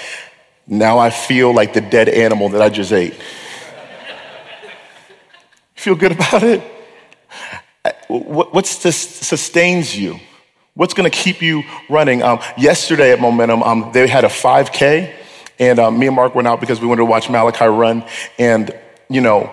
now 0.66 0.98
I 0.98 1.10
feel 1.10 1.54
like 1.54 1.72
the 1.72 1.80
dead 1.80 2.08
animal 2.08 2.48
that 2.50 2.60
I 2.60 2.68
just 2.68 2.92
ate. 2.92 3.14
feel 5.74 5.94
good 5.94 6.12
about 6.12 6.42
it? 6.42 6.60
What's 8.08 8.82
this 8.82 8.96
sustains 8.96 9.96
you? 9.96 10.18
What's 10.74 10.94
going 10.94 11.10
to 11.10 11.16
keep 11.16 11.42
you 11.42 11.62
running? 11.88 12.22
Um, 12.22 12.40
yesterday 12.56 13.12
at 13.12 13.20
Momentum, 13.20 13.62
um, 13.62 13.90
they 13.92 14.08
had 14.08 14.24
a 14.24 14.28
5K, 14.28 15.14
and 15.60 15.78
um, 15.78 15.98
me 15.98 16.08
and 16.08 16.16
Mark 16.16 16.34
went 16.34 16.48
out 16.48 16.60
because 16.60 16.80
we 16.80 16.88
wanted 16.88 17.00
to 17.00 17.04
watch 17.04 17.30
Malachi 17.30 17.66
run. 17.66 18.04
And, 18.38 18.74
you 19.12 19.20
know, 19.20 19.52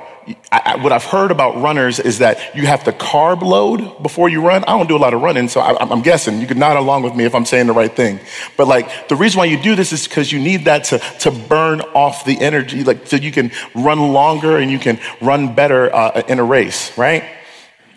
I, 0.51 0.75
what 0.75 0.91
I've 0.91 1.05
heard 1.05 1.31
about 1.31 1.59
runners 1.61 1.99
is 1.99 2.19
that 2.19 2.55
you 2.55 2.67
have 2.67 2.83
to 2.83 2.91
carb 2.91 3.41
load 3.41 4.03
before 4.03 4.29
you 4.29 4.41
run. 4.41 4.63
I 4.63 4.77
don't 4.77 4.87
do 4.87 4.95
a 4.95 4.99
lot 4.99 5.13
of 5.13 5.21
running, 5.21 5.47
so 5.47 5.59
I, 5.59 5.91
am 5.91 6.01
guessing 6.01 6.39
you 6.39 6.47
could 6.47 6.57
nod 6.57 6.77
along 6.77 7.03
with 7.03 7.15
me 7.15 7.25
if 7.25 7.33
I'm 7.33 7.45
saying 7.45 7.67
the 7.67 7.73
right 7.73 7.93
thing. 7.93 8.19
But 8.57 8.67
like 8.67 9.07
the 9.07 9.15
reason 9.15 9.39
why 9.39 9.45
you 9.45 9.61
do 9.61 9.75
this 9.75 9.91
is 9.91 10.07
because 10.07 10.31
you 10.31 10.39
need 10.39 10.65
that 10.65 10.83
to, 10.85 10.99
to 11.21 11.31
burn 11.31 11.81
off 11.81 12.25
the 12.25 12.39
energy, 12.39 12.83
like 12.83 13.07
so 13.07 13.15
you 13.15 13.31
can 13.31 13.51
run 13.73 14.13
longer 14.13 14.57
and 14.57 14.69
you 14.69 14.79
can 14.79 14.99
run 15.21 15.55
better 15.55 15.93
uh, 15.93 16.21
in 16.27 16.39
a 16.39 16.43
race, 16.43 16.95
right? 16.97 17.23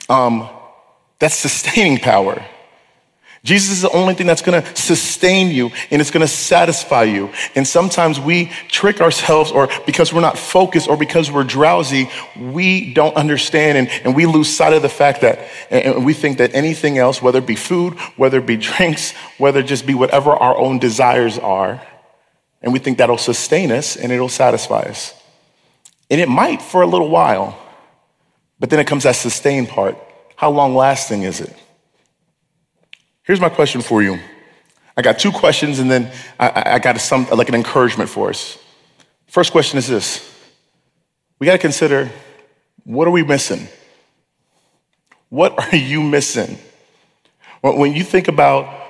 Um, 0.08 0.48
that's 1.18 1.34
sustaining 1.34 1.98
power. 1.98 2.44
Jesus 3.44 3.70
is 3.70 3.82
the 3.82 3.90
only 3.90 4.14
thing 4.14 4.28
that's 4.28 4.42
gonna 4.42 4.64
sustain 4.76 5.50
you 5.50 5.70
and 5.90 6.00
it's 6.00 6.12
gonna 6.12 6.28
satisfy 6.28 7.02
you. 7.02 7.30
And 7.56 7.66
sometimes 7.66 8.20
we 8.20 8.52
trick 8.68 9.00
ourselves, 9.00 9.50
or 9.50 9.68
because 9.84 10.12
we're 10.12 10.20
not 10.20 10.38
focused, 10.38 10.88
or 10.88 10.96
because 10.96 11.30
we're 11.30 11.42
drowsy, 11.42 12.08
we 12.36 12.94
don't 12.94 13.16
understand 13.16 13.78
and, 13.78 13.88
and 14.04 14.14
we 14.14 14.26
lose 14.26 14.48
sight 14.48 14.72
of 14.74 14.82
the 14.82 14.88
fact 14.88 15.22
that, 15.22 15.40
and 15.70 16.04
we 16.04 16.14
think 16.14 16.38
that 16.38 16.54
anything 16.54 16.98
else, 16.98 17.20
whether 17.20 17.40
it 17.40 17.46
be 17.46 17.56
food, 17.56 17.94
whether 18.16 18.38
it 18.38 18.46
be 18.46 18.56
drinks, 18.56 19.12
whether 19.38 19.58
it 19.58 19.66
just 19.66 19.86
be 19.86 19.94
whatever 19.94 20.30
our 20.30 20.56
own 20.56 20.78
desires 20.78 21.36
are, 21.38 21.82
and 22.62 22.72
we 22.72 22.78
think 22.78 22.98
that'll 22.98 23.18
sustain 23.18 23.72
us 23.72 23.96
and 23.96 24.12
it'll 24.12 24.28
satisfy 24.28 24.82
us. 24.82 25.14
And 26.08 26.20
it 26.20 26.28
might 26.28 26.62
for 26.62 26.82
a 26.82 26.86
little 26.86 27.08
while, 27.08 27.58
but 28.60 28.70
then 28.70 28.78
it 28.78 28.86
comes 28.86 29.02
that 29.02 29.16
sustain 29.16 29.66
part. 29.66 29.98
How 30.36 30.50
long 30.50 30.76
lasting 30.76 31.24
is 31.24 31.40
it? 31.40 31.56
Here's 33.24 33.40
my 33.40 33.48
question 33.48 33.82
for 33.82 34.02
you. 34.02 34.18
I 34.96 35.02
got 35.02 35.18
two 35.18 35.32
questions, 35.32 35.78
and 35.78 35.90
then 35.90 36.10
I, 36.38 36.74
I 36.74 36.78
got 36.78 37.00
some 37.00 37.26
like 37.30 37.48
an 37.48 37.54
encouragement 37.54 38.10
for 38.10 38.30
us. 38.30 38.58
First 39.26 39.52
question 39.52 39.78
is 39.78 39.88
this: 39.88 40.28
We 41.38 41.46
got 41.46 41.52
to 41.52 41.58
consider 41.58 42.10
what 42.84 43.06
are 43.06 43.12
we 43.12 43.22
missing? 43.22 43.68
What 45.28 45.58
are 45.58 45.76
you 45.76 46.02
missing? 46.02 46.58
When 47.62 47.94
you 47.94 48.02
think 48.02 48.28
about 48.28 48.81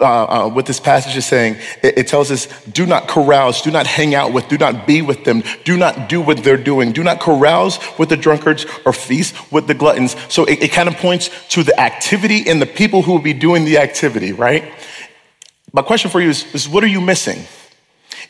uh, 0.00 0.04
uh, 0.24 0.48
what 0.48 0.66
this 0.66 0.80
passage 0.80 1.16
is 1.16 1.24
saying. 1.24 1.56
It, 1.82 1.98
it, 1.98 2.08
tells 2.08 2.30
us 2.30 2.48
do 2.64 2.84
not 2.84 3.06
carouse, 3.06 3.62
do 3.62 3.70
not 3.70 3.86
hang 3.86 4.14
out 4.14 4.32
with, 4.32 4.48
do 4.48 4.58
not 4.58 4.86
be 4.86 5.02
with 5.02 5.24
them, 5.24 5.42
do 5.64 5.76
not 5.76 6.08
do 6.08 6.20
what 6.20 6.42
they're 6.42 6.56
doing, 6.56 6.92
do 6.92 7.04
not 7.04 7.20
carouse 7.20 7.78
with 7.98 8.08
the 8.08 8.16
drunkards 8.16 8.66
or 8.84 8.92
feast 8.92 9.52
with 9.52 9.66
the 9.66 9.74
gluttons. 9.74 10.16
So 10.28 10.44
it, 10.46 10.62
it 10.62 10.72
kind 10.72 10.88
of 10.88 10.96
points 10.96 11.30
to 11.50 11.62
the 11.62 11.78
activity 11.78 12.48
and 12.48 12.60
the 12.60 12.66
people 12.66 13.02
who 13.02 13.12
will 13.12 13.22
be 13.22 13.32
doing 13.32 13.64
the 13.64 13.78
activity, 13.78 14.32
right? 14.32 14.72
My 15.72 15.82
question 15.82 16.10
for 16.10 16.20
you 16.20 16.30
is, 16.30 16.52
is 16.54 16.68
what 16.68 16.82
are 16.82 16.88
you 16.88 17.00
missing? 17.00 17.44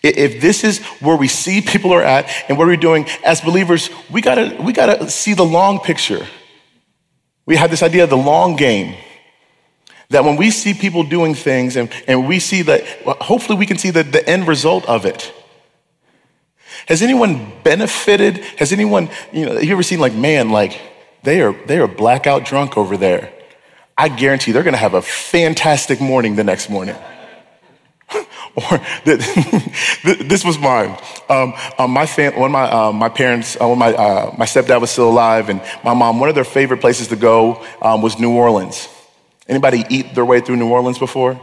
If 0.02 0.42
this 0.42 0.64
is 0.64 0.82
where 1.00 1.16
we 1.16 1.28
see 1.28 1.62
people 1.62 1.94
are 1.94 2.02
at 2.02 2.28
and 2.48 2.58
what 2.58 2.66
we're 2.66 2.72
we 2.72 2.76
doing 2.76 3.06
as 3.24 3.40
believers, 3.40 3.88
we 4.10 4.20
gotta, 4.20 4.54
we 4.60 4.74
gotta 4.74 5.08
see 5.08 5.32
the 5.32 5.44
long 5.44 5.78
picture. 5.78 6.26
We 7.46 7.56
have 7.56 7.70
this 7.70 7.82
idea 7.82 8.04
of 8.04 8.10
the 8.10 8.18
long 8.18 8.56
game. 8.56 8.96
That 10.10 10.24
when 10.24 10.36
we 10.36 10.50
see 10.50 10.74
people 10.74 11.02
doing 11.02 11.34
things 11.34 11.76
and, 11.76 11.90
and 12.06 12.28
we 12.28 12.38
see 12.38 12.62
that, 12.62 12.84
hopefully 13.22 13.58
we 13.58 13.66
can 13.66 13.78
see 13.78 13.90
the, 13.90 14.02
the 14.02 14.28
end 14.28 14.46
result 14.46 14.84
of 14.86 15.06
it. 15.06 15.32
Has 16.86 17.02
anyone 17.02 17.52
benefited? 17.62 18.38
Has 18.58 18.72
anyone, 18.72 19.08
you 19.32 19.46
know, 19.46 19.54
have 19.54 19.64
you 19.64 19.72
ever 19.72 19.82
seen 19.82 20.00
like, 20.00 20.14
man, 20.14 20.50
like 20.50 20.80
they 21.22 21.40
are, 21.40 21.52
they 21.66 21.78
are 21.78 21.88
blackout 21.88 22.44
drunk 22.44 22.76
over 22.76 22.96
there. 22.96 23.32
I 23.96 24.08
guarantee 24.08 24.52
they're 24.52 24.62
going 24.62 24.74
to 24.74 24.78
have 24.78 24.94
a 24.94 25.02
fantastic 25.02 26.00
morning 26.00 26.36
the 26.36 26.44
next 26.44 26.68
morning. 26.68 26.96
or 28.56 28.80
this 29.04 30.44
was 30.44 30.58
mine. 30.58 30.98
Um, 31.28 31.54
um, 31.78 31.90
my 31.90 32.06
fam- 32.06 32.38
one 32.38 32.50
of 32.50 32.52
my 32.52 32.70
uh, 32.70 32.92
my 32.92 33.08
parents, 33.08 33.56
uh, 33.60 33.66
when 33.68 33.78
my 33.78 33.94
uh, 33.94 34.34
my 34.36 34.44
stepdad 34.44 34.80
was 34.80 34.90
still 34.90 35.08
alive, 35.08 35.48
and 35.48 35.62
my 35.82 35.94
mom, 35.94 36.20
one 36.20 36.28
of 36.28 36.34
their 36.34 36.44
favorite 36.44 36.80
places 36.80 37.08
to 37.08 37.16
go 37.16 37.64
um, 37.80 38.02
was 38.02 38.18
New 38.18 38.32
Orleans. 38.32 38.88
Anybody 39.48 39.84
eat 39.90 40.14
their 40.14 40.24
way 40.24 40.40
through 40.40 40.56
New 40.56 40.70
Orleans 40.70 40.98
before? 40.98 41.40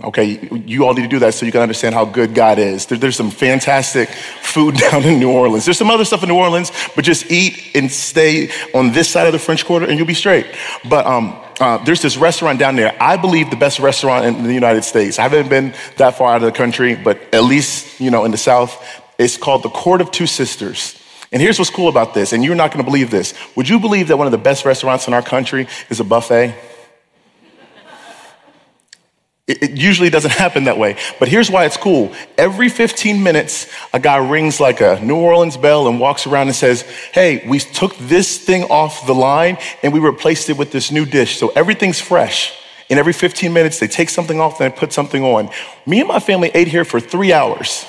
Okay, 0.00 0.48
you 0.64 0.86
all 0.86 0.94
need 0.94 1.02
to 1.02 1.08
do 1.08 1.18
that 1.18 1.34
so 1.34 1.44
you 1.44 1.50
can 1.50 1.60
understand 1.60 1.92
how 1.92 2.04
good 2.04 2.32
God 2.32 2.60
is. 2.60 2.86
There's 2.86 3.16
some 3.16 3.32
fantastic 3.32 4.08
food 4.08 4.76
down 4.90 5.02
in 5.02 5.18
New 5.18 5.32
Orleans. 5.32 5.64
There's 5.64 5.78
some 5.78 5.90
other 5.90 6.04
stuff 6.04 6.22
in 6.22 6.28
New 6.28 6.36
Orleans, 6.36 6.70
but 6.94 7.04
just 7.04 7.32
eat 7.32 7.72
and 7.74 7.90
stay 7.90 8.50
on 8.74 8.92
this 8.92 9.10
side 9.10 9.26
of 9.26 9.32
the 9.32 9.40
French 9.40 9.64
Quarter 9.64 9.86
and 9.86 9.98
you'll 9.98 10.06
be 10.06 10.14
straight. 10.14 10.46
But 10.88 11.04
um, 11.04 11.36
uh, 11.58 11.82
there's 11.84 12.00
this 12.00 12.16
restaurant 12.16 12.60
down 12.60 12.76
there. 12.76 12.96
I 13.00 13.16
believe 13.16 13.50
the 13.50 13.56
best 13.56 13.80
restaurant 13.80 14.24
in 14.24 14.44
the 14.44 14.54
United 14.54 14.84
States. 14.84 15.18
I 15.18 15.22
haven't 15.22 15.48
been 15.48 15.74
that 15.96 16.16
far 16.16 16.32
out 16.32 16.42
of 16.44 16.52
the 16.52 16.56
country, 16.56 16.94
but 16.94 17.18
at 17.34 17.42
least, 17.42 18.00
you 18.00 18.12
know, 18.12 18.24
in 18.24 18.30
the 18.30 18.38
South. 18.38 19.02
It's 19.18 19.36
called 19.36 19.64
the 19.64 19.70
Court 19.70 20.00
of 20.00 20.12
Two 20.12 20.28
Sisters. 20.28 20.96
And 21.32 21.42
here's 21.42 21.58
what's 21.58 21.70
cool 21.70 21.88
about 21.88 22.14
this, 22.14 22.32
and 22.32 22.44
you're 22.44 22.54
not 22.54 22.70
gonna 22.70 22.84
believe 22.84 23.10
this. 23.10 23.34
Would 23.56 23.68
you 23.68 23.80
believe 23.80 24.08
that 24.08 24.16
one 24.16 24.28
of 24.28 24.30
the 24.30 24.38
best 24.38 24.64
restaurants 24.64 25.08
in 25.08 25.12
our 25.12 25.22
country 25.22 25.66
is 25.90 25.98
a 25.98 26.04
buffet? 26.04 26.54
It, 29.48 29.62
it 29.62 29.70
usually 29.78 30.10
doesn't 30.10 30.30
happen 30.30 30.64
that 30.64 30.78
way. 30.78 30.96
But 31.18 31.28
here's 31.28 31.50
why 31.50 31.64
it's 31.64 31.76
cool. 31.76 32.12
Every 32.36 32.68
15 32.68 33.22
minutes, 33.22 33.72
a 33.92 33.98
guy 33.98 34.18
rings 34.18 34.60
like 34.60 34.80
a 34.80 35.00
New 35.02 35.16
Orleans 35.16 35.56
bell 35.56 35.88
and 35.88 35.98
walks 35.98 36.26
around 36.26 36.46
and 36.48 36.54
says, 36.54 36.82
Hey, 37.12 37.44
we 37.48 37.58
took 37.58 37.96
this 37.96 38.38
thing 38.38 38.64
off 38.64 39.06
the 39.06 39.14
line 39.14 39.58
and 39.82 39.92
we 39.92 39.98
replaced 39.98 40.50
it 40.50 40.56
with 40.58 40.70
this 40.70 40.92
new 40.92 41.04
dish. 41.04 41.38
So 41.38 41.48
everything's 41.56 42.00
fresh. 42.00 42.54
And 42.90 42.98
every 42.98 43.12
15 43.12 43.52
minutes, 43.52 43.80
they 43.80 43.88
take 43.88 44.08
something 44.08 44.40
off 44.40 44.60
and 44.60 44.72
they 44.72 44.76
put 44.76 44.92
something 44.92 45.22
on. 45.24 45.50
Me 45.84 45.98
and 45.98 46.08
my 46.08 46.20
family 46.20 46.50
ate 46.54 46.68
here 46.68 46.84
for 46.84 47.00
three 47.00 47.32
hours. 47.32 47.84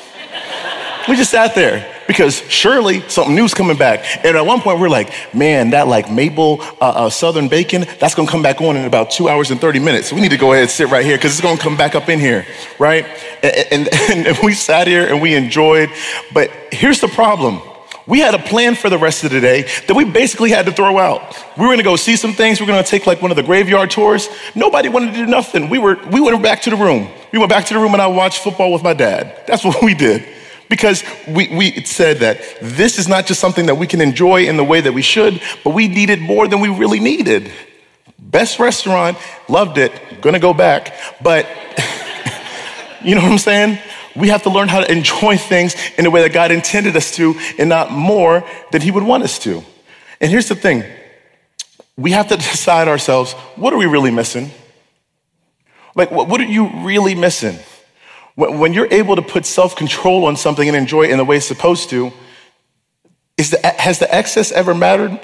we 1.08 1.16
just 1.16 1.32
sat 1.32 1.56
there 1.56 1.99
because 2.10 2.42
surely 2.50 3.08
something 3.08 3.36
new's 3.36 3.54
coming 3.54 3.78
back. 3.78 4.04
And 4.26 4.36
at 4.36 4.44
one 4.44 4.62
point, 4.62 4.80
we're 4.80 4.90
like, 4.90 5.14
man, 5.32 5.70
that 5.70 5.88
like 5.88 6.12
maple 6.12 6.60
uh, 6.82 7.06
uh, 7.06 7.10
southern 7.12 7.48
bacon, 7.48 7.86
that's 8.00 8.16
gonna 8.16 8.28
come 8.28 8.42
back 8.42 8.62
on 8.62 8.76
in 8.76 8.86
about 8.86 9.12
two 9.12 9.30
hours 9.30 9.52
and 9.52 9.62
30 9.62 9.78
minutes. 9.78 10.12
We 10.12 10.20
need 10.20 10.32
to 10.32 10.38
go 10.38 10.52
ahead 10.52 10.64
and 10.64 10.72
sit 10.72 10.90
right 10.90 11.06
here 11.06 11.18
because 11.18 11.34
it's 11.34 11.42
gonna 11.42 11.62
come 11.62 11.78
back 11.78 11.94
up 11.94 12.10
in 12.10 12.20
here, 12.20 12.48
right? 12.80 13.06
And, 13.44 13.88
and, 14.10 14.28
and 14.28 14.38
we 14.44 14.56
sat 14.56 14.88
here 14.88 15.06
and 15.06 15.22
we 15.22 15.36
enjoyed. 15.36 15.92
But 16.34 16.50
here's 16.72 17.00
the 17.00 17.10
problem. 17.10 17.62
We 18.08 18.18
had 18.22 18.34
a 18.34 18.40
plan 18.40 18.74
for 18.74 18.90
the 18.90 18.98
rest 18.98 19.24
of 19.24 19.30
the 19.30 19.40
day 19.40 19.70
that 19.88 19.94
we 19.94 20.04
basically 20.04 20.50
had 20.50 20.66
to 20.66 20.72
throw 20.72 20.98
out. 20.98 21.38
We 21.60 21.68
were 21.68 21.74
gonna 21.74 21.84
go 21.84 21.96
see 21.96 22.16
some 22.16 22.34
things. 22.34 22.60
We 22.60 22.64
are 22.64 22.70
gonna 22.70 22.82
take 22.82 23.06
like 23.06 23.22
one 23.22 23.30
of 23.30 23.38
the 23.38 23.44
graveyard 23.44 23.92
tours. 23.92 24.30
Nobody 24.56 24.90
wanted 24.90 25.12
to 25.12 25.18
do 25.18 25.28
nothing. 25.28 25.70
We 25.70 25.78
were 25.78 26.00
we 26.12 26.22
went 26.22 26.42
back 26.42 26.64
to 26.64 26.72
the 26.72 26.76
room. 26.76 27.08
We 27.32 27.38
went 27.38 27.52
back 27.52 27.66
to 27.66 27.76
the 27.76 27.80
room 27.80 27.94
and 27.94 28.02
I 28.02 28.08
watched 28.08 28.42
football 28.42 28.74
with 28.74 28.82
my 28.82 28.96
dad. 28.96 29.44
That's 29.46 29.64
what 29.64 29.84
we 29.84 29.94
did 29.94 30.28
because 30.70 31.04
we, 31.28 31.48
we 31.56 31.84
said 31.84 32.18
that 32.18 32.40
this 32.62 33.00
is 33.00 33.08
not 33.08 33.26
just 33.26 33.40
something 33.40 33.66
that 33.66 33.76
we 33.76 33.88
can 33.88 34.02
enjoy 34.02 34.46
in 34.46 34.56
the 34.56 34.64
way 34.64 34.80
that 34.80 34.94
we 34.94 35.02
should, 35.02 35.42
but 35.64 35.72
we 35.72 35.88
needed 35.88 36.22
more 36.22 36.48
than 36.48 36.60
we 36.60 36.70
really 36.70 37.00
needed. 37.00 37.52
Best 38.20 38.60
restaurant, 38.60 39.18
loved 39.50 39.78
it, 39.78 39.92
gonna 40.22 40.40
go 40.40 40.54
back, 40.54 40.94
but 41.22 41.48
you 43.04 43.16
know 43.16 43.22
what 43.22 43.32
I'm 43.32 43.38
saying? 43.40 43.80
We 44.16 44.30
have 44.30 44.44
to 44.44 44.50
learn 44.50 44.68
how 44.68 44.82
to 44.82 44.92
enjoy 44.92 45.38
things 45.38 45.76
in 45.98 46.04
the 46.04 46.12
way 46.12 46.22
that 46.22 46.34
God 46.34 46.52
intended 46.52 46.96
us 46.96 47.16
to 47.16 47.36
and 47.58 47.70
not 47.70 47.92
more 47.92 48.44
than 48.72 48.82
He 48.82 48.92
would 48.92 49.04
want 49.04 49.24
us 49.24 49.40
to. 49.40 49.64
And 50.22 50.30
here's 50.30 50.50
the 50.50 50.56
thing 50.56 50.84
we 51.98 52.12
have 52.12 52.28
to 52.30 52.38
decide 52.38 52.88
ourselves 52.88 53.34
what 53.56 53.74
are 53.74 53.78
we 53.78 53.86
really 53.86 54.12
missing? 54.12 54.52
Like, 55.96 56.12
what 56.12 56.40
are 56.40 56.46
you 56.46 56.70
really 56.86 57.16
missing? 57.16 57.58
When 58.40 58.72
you're 58.72 58.88
able 58.90 59.18
to 59.18 59.22
put 59.22 59.46
self 59.46 59.76
control 59.76 60.24
on 60.24 60.38
something 60.38 60.66
and 60.66 60.78
enjoy 60.78 61.04
it 61.04 61.10
in 61.10 61.18
the 61.18 61.26
way 61.26 61.36
it's 61.36 61.46
supposed 61.46 61.90
to, 61.90 62.14
is 63.38 63.52
the, 63.52 63.60
has 63.66 64.00
the 64.00 64.14
excess 64.14 64.54
ever 64.54 64.74
mattered? 64.74 65.20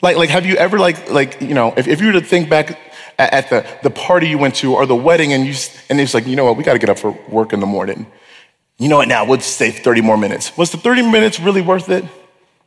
Like, 0.00 0.16
like, 0.16 0.30
have 0.30 0.46
you 0.46 0.54
ever, 0.54 0.78
like, 0.78 1.10
like 1.10 1.40
you 1.40 1.54
know, 1.54 1.74
if, 1.76 1.88
if 1.88 2.00
you 2.00 2.06
were 2.06 2.12
to 2.12 2.20
think 2.20 2.48
back 2.48 2.78
at, 3.18 3.50
the, 3.50 3.66
the 3.82 3.90
party 3.90 4.28
you 4.28 4.38
went 4.38 4.54
to 4.56 4.74
or 4.74 4.86
the 4.86 4.94
wedding 4.94 5.32
and, 5.32 5.44
you, 5.44 5.54
and 5.90 6.00
it's 6.00 6.14
like, 6.14 6.26
you 6.26 6.36
know 6.36 6.44
what, 6.44 6.56
we 6.56 6.62
got 6.62 6.74
to 6.74 6.78
get 6.78 6.88
up 6.88 7.00
for 7.00 7.18
work 7.28 7.52
in 7.52 7.58
the 7.58 7.66
morning. 7.66 8.06
You 8.78 8.88
know 8.88 8.98
what, 8.98 9.08
now 9.08 9.24
we'll 9.24 9.40
stay 9.40 9.72
30 9.72 10.02
more 10.02 10.16
minutes. 10.16 10.56
Was 10.56 10.70
the 10.70 10.78
30 10.78 11.10
minutes 11.10 11.40
really 11.40 11.62
worth 11.62 11.88
it? 11.88 12.04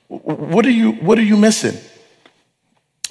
What 0.09 0.65
are 0.65 0.71
you, 0.71 0.93
what 0.93 1.17
are 1.17 1.23
you 1.23 1.37
missing? 1.37 1.79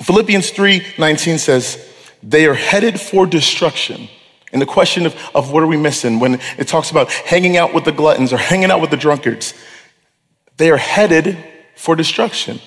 Philippians 0.02 0.50
3 0.50 0.86
19 0.98 1.38
says, 1.38 1.82
they 2.22 2.46
are 2.46 2.54
headed 2.54 3.00
for 3.00 3.26
destruction 3.26 4.08
and 4.52 4.62
the 4.62 4.66
question 4.66 5.06
of, 5.06 5.14
of 5.34 5.52
what 5.52 5.62
are 5.62 5.66
we 5.66 5.76
missing 5.76 6.20
when 6.20 6.40
it 6.56 6.68
talks 6.68 6.90
about 6.90 7.10
hanging 7.10 7.56
out 7.56 7.74
with 7.74 7.84
the 7.84 7.92
gluttons 7.92 8.32
or 8.32 8.36
hanging 8.36 8.70
out 8.70 8.80
with 8.80 8.90
the 8.90 8.96
drunkards, 8.96 9.54
they 10.56 10.70
are 10.70 10.76
headed 10.76 11.36
for 11.74 11.96
destruction. 11.96 12.60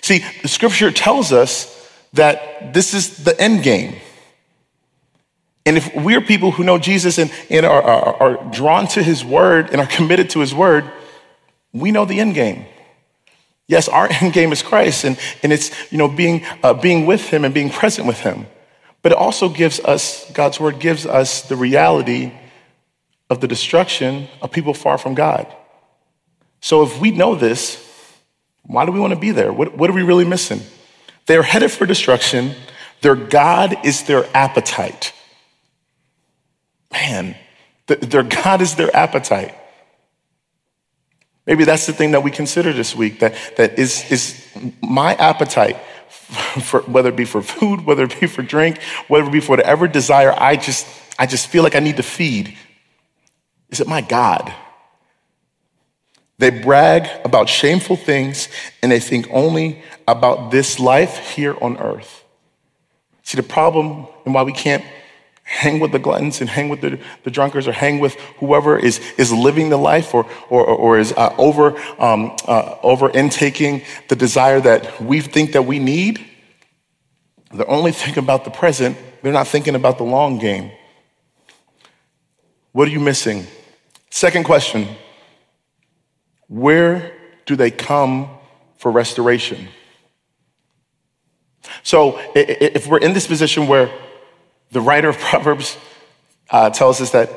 See, 0.00 0.24
the 0.42 0.48
scripture 0.48 0.90
tells 0.90 1.32
us 1.32 1.70
that 2.12 2.72
this 2.72 2.94
is 2.94 3.24
the 3.24 3.38
end 3.40 3.62
game. 3.62 3.96
And 5.66 5.76
if 5.76 5.94
we're 5.94 6.20
people 6.20 6.50
who 6.50 6.62
know 6.62 6.78
Jesus 6.78 7.18
and, 7.18 7.32
and 7.50 7.64
are, 7.66 7.82
are, 7.82 8.22
are 8.22 8.50
drawn 8.50 8.86
to 8.88 9.02
his 9.02 9.24
word 9.24 9.70
and 9.70 9.80
are 9.80 9.86
committed 9.86 10.30
to 10.30 10.40
his 10.40 10.54
word, 10.54 10.90
we 11.72 11.90
know 11.90 12.04
the 12.04 12.20
end 12.20 12.34
game. 12.34 12.66
Yes, 13.66 13.88
our 13.88 14.08
end 14.10 14.32
game 14.32 14.52
is 14.52 14.62
Christ, 14.62 15.04
and, 15.04 15.18
and 15.42 15.52
it's 15.52 15.70
you 15.90 15.98
know 15.98 16.08
being, 16.08 16.44
uh, 16.62 16.74
being 16.74 17.06
with 17.06 17.28
him 17.28 17.44
and 17.44 17.52
being 17.52 17.70
present 17.70 18.06
with 18.06 18.20
him. 18.20 18.46
But 19.04 19.12
it 19.12 19.18
also 19.18 19.50
gives 19.50 19.80
us, 19.80 20.30
God's 20.32 20.58
word 20.58 20.78
gives 20.78 21.04
us 21.04 21.42
the 21.42 21.56
reality 21.56 22.32
of 23.28 23.42
the 23.42 23.46
destruction 23.46 24.28
of 24.40 24.50
people 24.50 24.72
far 24.72 24.96
from 24.96 25.14
God. 25.14 25.46
So 26.62 26.82
if 26.82 26.98
we 26.98 27.10
know 27.10 27.34
this, 27.34 27.78
why 28.62 28.86
do 28.86 28.92
we 28.92 28.98
want 28.98 29.12
to 29.12 29.20
be 29.20 29.30
there? 29.30 29.52
What, 29.52 29.76
what 29.76 29.90
are 29.90 29.92
we 29.92 30.02
really 30.02 30.24
missing? 30.24 30.62
They're 31.26 31.42
headed 31.42 31.70
for 31.70 31.84
destruction. 31.84 32.54
Their 33.02 33.14
God 33.14 33.76
is 33.84 34.04
their 34.04 34.26
appetite. 34.34 35.12
Man, 36.90 37.36
their 37.86 38.22
God 38.22 38.62
is 38.62 38.74
their 38.74 38.94
appetite. 38.96 39.54
Maybe 41.46 41.64
that's 41.64 41.84
the 41.84 41.92
thing 41.92 42.12
that 42.12 42.22
we 42.22 42.30
consider 42.30 42.72
this 42.72 42.96
week 42.96 43.20
that, 43.20 43.34
that 43.58 43.78
is, 43.78 44.10
is 44.10 44.48
my 44.80 45.14
appetite 45.16 45.76
for, 46.62 46.80
whether 46.82 47.10
it 47.10 47.16
be 47.16 47.24
for 47.24 47.42
food, 47.42 47.84
whether 47.84 48.04
it 48.04 48.20
be 48.20 48.26
for 48.26 48.42
drink, 48.42 48.80
whether 49.08 49.26
it 49.26 49.32
be 49.32 49.40
for 49.40 49.50
whatever 49.50 49.86
desire 49.88 50.34
I 50.36 50.56
just, 50.56 50.86
I 51.18 51.26
just 51.26 51.48
feel 51.48 51.62
like 51.62 51.74
I 51.74 51.80
need 51.80 51.96
to 51.98 52.02
feed. 52.02 52.56
Is 53.70 53.80
it 53.80 53.88
my 53.88 54.00
God? 54.00 54.52
They 56.38 56.50
brag 56.50 57.08
about 57.24 57.48
shameful 57.48 57.96
things 57.96 58.48
and 58.82 58.90
they 58.90 59.00
think 59.00 59.26
only 59.30 59.82
about 60.08 60.50
this 60.50 60.80
life 60.80 61.34
here 61.34 61.56
on 61.60 61.76
earth. 61.78 62.24
See, 63.22 63.36
the 63.36 63.42
problem 63.42 64.06
and 64.24 64.34
why 64.34 64.42
we 64.42 64.52
can't 64.52 64.84
hang 65.44 65.78
with 65.78 65.92
the 65.92 65.98
gluttons 65.98 66.40
and 66.40 66.48
hang 66.48 66.70
with 66.70 66.80
the, 66.80 66.98
the 67.22 67.30
drunkards 67.30 67.68
or 67.68 67.72
hang 67.72 68.00
with 68.00 68.14
whoever 68.38 68.78
is, 68.78 68.98
is 69.18 69.30
living 69.30 69.68
the 69.68 69.76
life 69.76 70.14
or, 70.14 70.26
or, 70.48 70.66
or 70.66 70.98
is 70.98 71.12
uh, 71.12 71.34
over, 71.38 71.78
um, 72.00 72.34
uh, 72.48 72.76
over 72.82 73.10
intaking 73.10 73.82
the 74.08 74.16
desire 74.16 74.58
that 74.60 75.00
we 75.02 75.20
think 75.20 75.52
that 75.52 75.62
we 75.62 75.78
need. 75.78 76.24
They're 77.52 77.70
only 77.70 77.92
thinking 77.92 78.24
about 78.24 78.44
the 78.44 78.50
present. 78.50 78.96
They're 79.22 79.32
not 79.32 79.46
thinking 79.46 79.74
about 79.74 79.98
the 79.98 80.04
long 80.04 80.38
game. 80.38 80.72
What 82.72 82.88
are 82.88 82.90
you 82.90 83.00
missing? 83.00 83.46
Second 84.10 84.44
question 84.44 84.88
Where 86.48 87.12
do 87.44 87.54
they 87.54 87.70
come 87.70 88.28
for 88.78 88.90
restoration? 88.90 89.68
So, 91.82 92.18
if 92.34 92.86
we're 92.86 92.98
in 92.98 93.12
this 93.12 93.26
position 93.26 93.66
where 93.66 93.90
the 94.74 94.80
writer 94.80 95.08
of 95.08 95.18
Proverbs 95.30 95.78
uh, 96.50 96.68
tells 96.68 97.00
us 97.00 97.12
that 97.12 97.30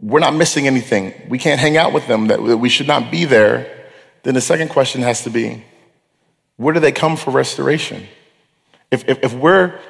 we're 0.00 0.20
not 0.20 0.34
missing 0.34 0.66
anything. 0.66 1.14
We 1.28 1.38
can't 1.38 1.60
hang 1.60 1.76
out 1.76 1.92
with 1.92 2.06
them, 2.06 2.26
that 2.26 2.42
we 2.42 2.68
should 2.68 2.86
not 2.86 3.10
be 3.10 3.24
there. 3.24 3.88
Then 4.22 4.34
the 4.34 4.40
second 4.40 4.68
question 4.68 5.00
has 5.02 5.24
to 5.24 5.30
be 5.30 5.64
where 6.56 6.74
do 6.74 6.80
they 6.80 6.92
come 6.92 7.16
for 7.16 7.30
restoration? 7.30 8.06
If, 8.90 9.08
if, 9.08 9.18
if 9.22 9.32
we're 9.32 9.80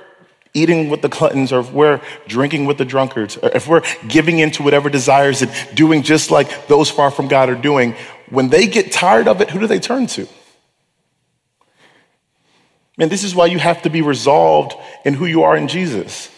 eating 0.55 0.89
with 0.89 1.03
the 1.03 1.09
gluttons, 1.09 1.53
or 1.53 1.61
if 1.61 1.73
we're 1.73 2.01
drinking 2.29 2.67
with 2.67 2.79
the 2.79 2.85
drunkards, 2.85 3.37
or 3.37 3.51
if 3.55 3.67
we're 3.67 3.83
giving 4.07 4.39
into 4.39 4.63
whatever 4.63 4.89
desires 4.89 5.43
and 5.43 5.51
doing 5.75 6.03
just 6.03 6.31
like 6.31 6.69
those 6.69 6.89
far 6.89 7.11
from 7.11 7.27
God 7.27 7.49
are 7.49 7.57
doing, 7.57 7.97
when 8.29 8.51
they 8.51 8.69
get 8.69 8.93
tired 8.93 9.27
of 9.27 9.41
it, 9.41 9.51
who 9.51 9.59
do 9.59 9.67
they 9.67 9.81
turn 9.81 10.07
to? 10.09 10.29
Man, 13.01 13.09
this 13.09 13.25
is 13.25 13.35
why 13.35 13.47
you 13.47 13.59
have 13.59 13.81
to 13.83 13.91
be 13.91 14.03
resolved 14.03 14.75
in 15.07 15.15
who 15.15 15.25
you 15.25 15.43
are 15.43 15.57
in 15.57 15.69
Jesus. 15.69 16.31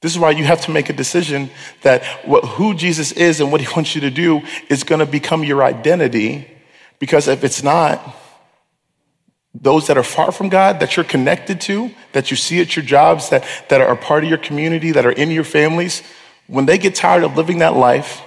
This 0.00 0.10
is 0.10 0.18
why 0.18 0.30
you 0.30 0.42
have 0.42 0.62
to 0.62 0.70
make 0.70 0.88
a 0.88 0.94
decision 0.94 1.50
that 1.82 2.02
what, 2.26 2.44
who 2.44 2.72
Jesus 2.72 3.12
is 3.12 3.42
and 3.42 3.52
what 3.52 3.60
he 3.60 3.66
wants 3.76 3.94
you 3.94 4.00
to 4.00 4.10
do 4.10 4.40
is 4.70 4.84
going 4.84 5.00
to 5.00 5.06
become 5.06 5.44
your 5.44 5.62
identity. 5.62 6.50
Because 6.98 7.28
if 7.28 7.44
it's 7.44 7.62
not, 7.62 8.00
those 9.54 9.86
that 9.88 9.98
are 9.98 10.02
far 10.02 10.32
from 10.32 10.48
God, 10.48 10.80
that 10.80 10.96
you're 10.96 11.04
connected 11.04 11.60
to, 11.62 11.90
that 12.12 12.30
you 12.30 12.38
see 12.38 12.62
at 12.62 12.74
your 12.74 12.86
jobs, 12.86 13.28
that, 13.28 13.44
that 13.68 13.82
are 13.82 13.94
part 13.94 14.24
of 14.24 14.30
your 14.30 14.38
community, 14.38 14.92
that 14.92 15.04
are 15.04 15.12
in 15.12 15.30
your 15.30 15.44
families, 15.44 16.02
when 16.46 16.64
they 16.64 16.78
get 16.78 16.94
tired 16.94 17.22
of 17.22 17.36
living 17.36 17.58
that 17.58 17.76
life, 17.76 18.22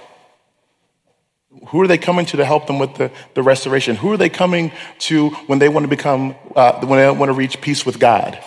who 1.68 1.80
are 1.80 1.86
they 1.86 1.98
coming 1.98 2.26
to 2.26 2.36
to 2.36 2.44
help 2.44 2.66
them 2.66 2.78
with 2.78 2.94
the, 2.94 3.10
the 3.34 3.42
restoration? 3.42 3.96
Who 3.96 4.12
are 4.12 4.16
they 4.16 4.28
coming 4.28 4.72
to 5.00 5.30
when 5.46 5.58
they 5.58 5.68
want 5.68 5.84
to 5.84 5.88
become, 5.88 6.34
uh, 6.54 6.84
when 6.86 6.98
they 6.98 7.10
want 7.10 7.28
to 7.28 7.34
reach 7.34 7.60
peace 7.60 7.84
with 7.84 7.98
God? 7.98 8.38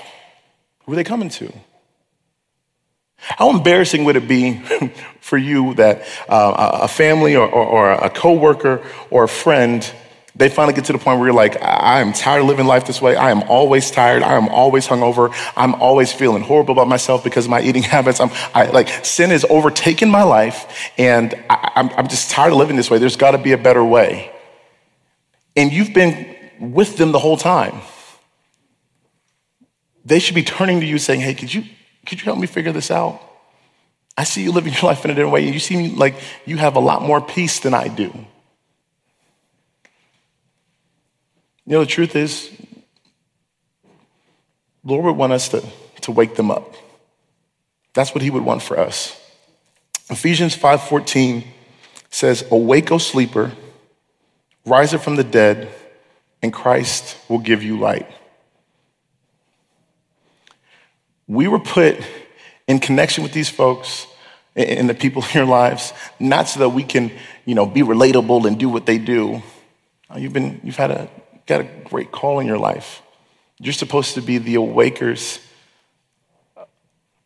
Who 0.86 0.94
are 0.94 0.96
they 0.96 1.04
coming 1.04 1.30
to? 1.30 1.52
How 3.18 3.50
embarrassing 3.50 4.06
would 4.06 4.16
it 4.16 4.28
be 4.28 4.60
for 5.20 5.38
you 5.38 5.74
that 5.76 6.04
uh, 6.28 6.80
a 6.84 6.88
family 6.88 7.36
or, 7.36 7.48
or, 7.48 7.66
or 7.66 7.92
a 7.92 8.10
coworker 8.10 8.82
or 9.10 9.26
a 9.26 9.28
friend 9.28 9.90
they 10.40 10.48
finally 10.48 10.74
get 10.74 10.86
to 10.86 10.94
the 10.94 11.00
point 11.00 11.20
where 11.20 11.28
you're 11.28 11.36
like, 11.36 11.62
I 11.62 12.00
am 12.00 12.14
tired 12.14 12.40
of 12.40 12.48
living 12.48 12.66
life 12.66 12.88
this 12.88 13.02
way. 13.02 13.18
I 13.18 13.30
am 13.30 13.44
always 13.44 13.92
tired. 13.92 14.24
I 14.24 14.36
am 14.36 14.48
always 14.48 14.88
hungover. 14.88 15.36
I'm 15.58 15.76
always 15.76 16.14
feeling 16.14 16.44
horrible 16.44 16.72
about 16.72 16.88
myself 16.88 17.26
because 17.26 17.44
of 17.44 17.52
my 17.52 17.62
eating 17.62 17.84
habits. 17.96 18.22
I'm 18.22 18.30
I, 18.56 18.68
like 18.68 18.88
sin 19.04 19.32
has 19.32 19.44
overtaken 19.50 20.10
my 20.10 20.24
life, 20.24 20.92
and 20.98 21.34
I, 21.50 21.74
I'm, 21.76 21.90
I'm 21.90 22.08
just 22.08 22.32
tired 22.32 22.54
of 22.54 22.58
living 22.58 22.78
this 22.78 22.90
way. 22.90 23.00
There's 23.00 23.18
got 23.18 23.32
to 23.32 23.38
be 23.38 23.52
a 23.52 23.58
better 23.58 23.84
way. 23.84 24.32
And 25.58 25.74
you've 25.74 25.94
been 25.94 26.34
with 26.58 26.96
them 26.96 27.12
the 27.12 27.20
whole 27.20 27.36
time. 27.36 27.82
They 30.06 30.20
should 30.20 30.36
be 30.36 30.44
turning 30.44 30.80
to 30.80 30.86
you 30.86 31.00
saying, 31.00 31.20
Hey, 31.20 31.34
could 31.34 31.54
you 31.54 31.66
could 32.06 32.22
you 32.22 32.24
help 32.24 32.40
me 32.40 32.48
figure 32.48 32.72
this 32.72 32.92
out? 32.92 33.22
I 34.18 34.24
see 34.24 34.44
you 34.44 34.54
living 34.54 34.72
your 34.72 34.84
life 34.90 35.04
in 35.04 35.12
a 35.12 35.14
different 35.16 35.34
way, 35.34 35.44
and 35.44 35.54
you 35.54 35.60
seem 35.60 35.98
like 35.98 36.16
you 36.46 36.56
have 36.56 36.78
a 36.78 36.80
lot 36.80 37.02
more 37.02 37.20
peace 37.20 37.60
than 37.60 37.74
I 37.74 37.90
do. 37.90 38.14
You 41.70 41.76
know, 41.76 41.82
the 41.82 41.86
truth 41.86 42.16
is, 42.16 42.50
Lord 44.84 45.06
would 45.06 45.16
want 45.16 45.34
us 45.34 45.50
to, 45.50 45.64
to 46.02 46.12
wake 46.12 46.34
them 46.34 46.50
up. 46.50 46.74
That's 47.94 48.16
what 48.16 48.24
he 48.24 48.32
would 48.32 48.44
want 48.44 48.64
for 48.64 48.80
us. 48.80 49.16
Ephesians 50.10 50.58
5:14 50.58 51.46
says, 52.10 52.44
Awake, 52.50 52.92
O 52.92 52.98
sleeper, 52.98 53.52
rise 54.66 54.96
up 54.96 55.02
from 55.02 55.16
the 55.16 55.24
dead, 55.24 55.70
and 56.42 56.52
Christ 56.52 57.16
will 57.30 57.38
give 57.38 57.62
you 57.62 57.78
light. 57.78 58.08
We 61.28 61.48
were 61.48 61.60
put 61.60 62.00
in 62.68 62.80
connection 62.80 63.24
with 63.24 63.32
these 63.32 63.50
folks 63.50 64.08
and 64.56 64.90
the 64.90 64.96
people 64.96 65.22
in 65.22 65.30
your 65.36 65.46
lives, 65.46 65.94
not 66.20 66.50
so 66.50 66.62
that 66.62 66.70
we 66.70 66.82
can, 66.82 67.12
you 67.46 67.54
know, 67.54 67.68
be 67.68 67.82
relatable 67.82 68.48
and 68.48 68.58
do 68.58 68.70
what 68.70 68.88
they 68.88 68.98
do. 68.98 69.44
You've 70.18 70.34
been, 70.34 70.60
you've 70.64 70.76
had 70.76 70.90
a 70.90 71.08
got 71.50 71.62
a 71.62 71.68
great 71.84 72.12
call 72.12 72.40
in 72.40 72.48
your 72.48 72.60
life. 72.60 73.02
You're 73.60 73.74
supposed 73.74 74.14
to 74.14 74.22
be 74.22 74.38
the 74.38 74.56
awakers 74.56 75.40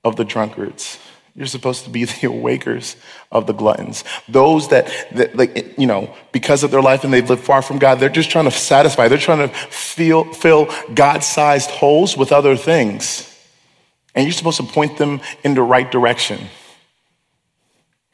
of 0.04 0.16
the 0.16 0.26
drunkards. 0.26 0.98
You're 1.36 1.48
supposed 1.48 1.84
to 1.84 1.90
be 1.90 2.06
the 2.06 2.28
awakers 2.28 2.96
of 3.32 3.46
the 3.48 3.54
gluttons. 3.54 4.04
Those 4.28 4.70
that, 4.70 4.92
that, 5.14 5.36
like, 5.36 5.78
you 5.78 5.86
know, 5.86 6.16
because 6.32 6.64
of 6.64 6.72
their 6.72 6.82
life 6.82 7.04
and 7.04 7.14
they've 7.14 7.30
lived 7.30 7.44
far 7.44 7.62
from 7.62 7.78
God, 7.80 8.00
they're 8.00 8.10
just 8.10 8.32
trying 8.32 8.46
to 8.46 8.52
satisfy. 8.52 9.08
They're 9.08 9.18
trying 9.18 9.50
to 9.50 9.54
feel, 9.54 10.32
fill 10.34 10.74
God-sized 10.94 11.70
holes 11.70 12.18
with 12.18 12.32
other 12.32 12.56
things. 12.56 13.30
And 14.16 14.26
you're 14.26 14.34
supposed 14.34 14.58
to 14.58 14.64
point 14.64 14.98
them 14.98 15.22
in 15.44 15.54
the 15.54 15.64
right 15.64 15.92
direction. 15.92 16.40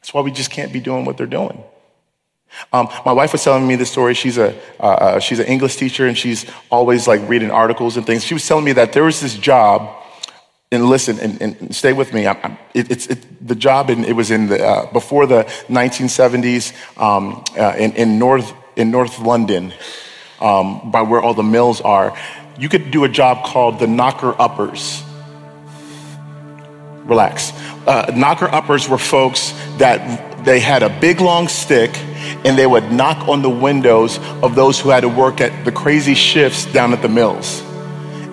That's 0.00 0.12
why 0.14 0.22
we 0.22 0.30
just 0.30 0.50
can't 0.50 0.72
be 0.72 0.80
doing 0.80 1.04
what 1.04 1.16
they're 1.16 1.26
doing. 1.26 1.62
Um, 2.72 2.88
my 3.04 3.12
wife 3.12 3.32
was 3.32 3.42
telling 3.42 3.66
me 3.66 3.76
this 3.76 3.90
story. 3.90 4.14
She's 4.14 4.38
a 4.38 4.54
uh, 4.78 4.82
uh, 4.82 5.18
she's 5.18 5.38
an 5.38 5.46
English 5.46 5.76
teacher, 5.76 6.06
and 6.06 6.16
she's 6.16 6.46
always 6.70 7.06
like 7.06 7.26
reading 7.28 7.50
articles 7.50 7.96
and 7.96 8.06
things. 8.06 8.24
She 8.24 8.34
was 8.34 8.46
telling 8.46 8.64
me 8.64 8.72
that 8.72 8.92
there 8.92 9.04
was 9.04 9.20
this 9.20 9.36
job, 9.36 9.90
and 10.70 10.86
listen, 10.86 11.18
and, 11.20 11.40
and 11.40 11.74
stay 11.74 11.92
with 11.92 12.12
me. 12.12 12.26
I, 12.26 12.58
it, 12.74 12.90
it's 12.90 13.06
it, 13.06 13.46
the 13.46 13.54
job, 13.54 13.90
and 13.90 14.04
it 14.04 14.12
was 14.12 14.30
in 14.30 14.48
the 14.48 14.64
uh, 14.64 14.92
before 14.92 15.26
the 15.26 15.44
1970s 15.68 16.72
um, 17.00 17.44
uh, 17.58 17.74
in, 17.76 17.92
in, 17.92 18.18
North 18.18 18.52
in 18.76 18.90
North 18.90 19.18
London, 19.18 19.72
um, 20.40 20.90
by 20.90 21.02
where 21.02 21.20
all 21.20 21.34
the 21.34 21.42
mills 21.42 21.80
are. 21.80 22.16
You 22.58 22.68
could 22.68 22.90
do 22.90 23.04
a 23.04 23.08
job 23.08 23.44
called 23.44 23.78
the 23.78 23.86
knocker 23.86 24.34
uppers. 24.40 25.02
Relax. 27.04 27.52
Uh, 27.86 28.12
knocker 28.14 28.46
uppers 28.46 28.88
were 28.88 28.98
folks 28.98 29.52
that 29.78 30.44
they 30.44 30.60
had 30.60 30.82
a 30.82 31.00
big 31.00 31.20
long 31.20 31.48
stick 31.48 31.90
and 32.44 32.58
they 32.58 32.66
would 32.66 32.90
knock 32.92 33.28
on 33.28 33.42
the 33.42 33.50
windows 33.50 34.18
of 34.42 34.54
those 34.54 34.80
who 34.80 34.90
had 34.90 35.00
to 35.00 35.08
work 35.08 35.40
at 35.40 35.64
the 35.64 35.72
crazy 35.72 36.14
shifts 36.14 36.64
down 36.66 36.92
at 36.92 37.02
the 37.02 37.08
mills. 37.08 37.62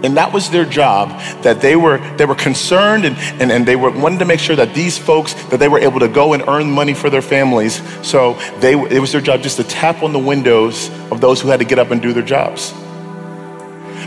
And 0.03 0.15
that 0.17 0.31
was 0.31 0.51
their 0.51 0.65
job, 0.65 1.09
that 1.41 1.59
they 1.59 1.75
were, 1.75 1.97
they 2.17 2.25
were 2.25 2.35
concerned 2.35 3.03
and, 3.03 3.17
and, 3.41 3.51
and 3.51 3.65
they 3.65 3.75
were, 3.75 3.89
wanted 3.89 4.19
to 4.19 4.25
make 4.25 4.39
sure 4.39 4.55
that 4.55 4.75
these 4.75 4.95
folks, 4.97 5.33
that 5.45 5.57
they 5.57 5.67
were 5.67 5.79
able 5.79 5.99
to 6.01 6.07
go 6.07 6.33
and 6.33 6.43
earn 6.47 6.71
money 6.71 6.93
for 6.93 7.09
their 7.09 7.21
families. 7.21 7.81
So 8.07 8.33
they, 8.59 8.73
it 8.73 8.99
was 8.99 9.11
their 9.11 9.21
job 9.21 9.41
just 9.41 9.57
to 9.57 9.63
tap 9.63 10.03
on 10.03 10.13
the 10.13 10.19
windows 10.19 10.89
of 11.11 11.19
those 11.19 11.41
who 11.41 11.47
had 11.47 11.59
to 11.59 11.65
get 11.65 11.79
up 11.79 11.89
and 11.89 11.99
do 11.99 12.13
their 12.13 12.23
jobs. 12.23 12.73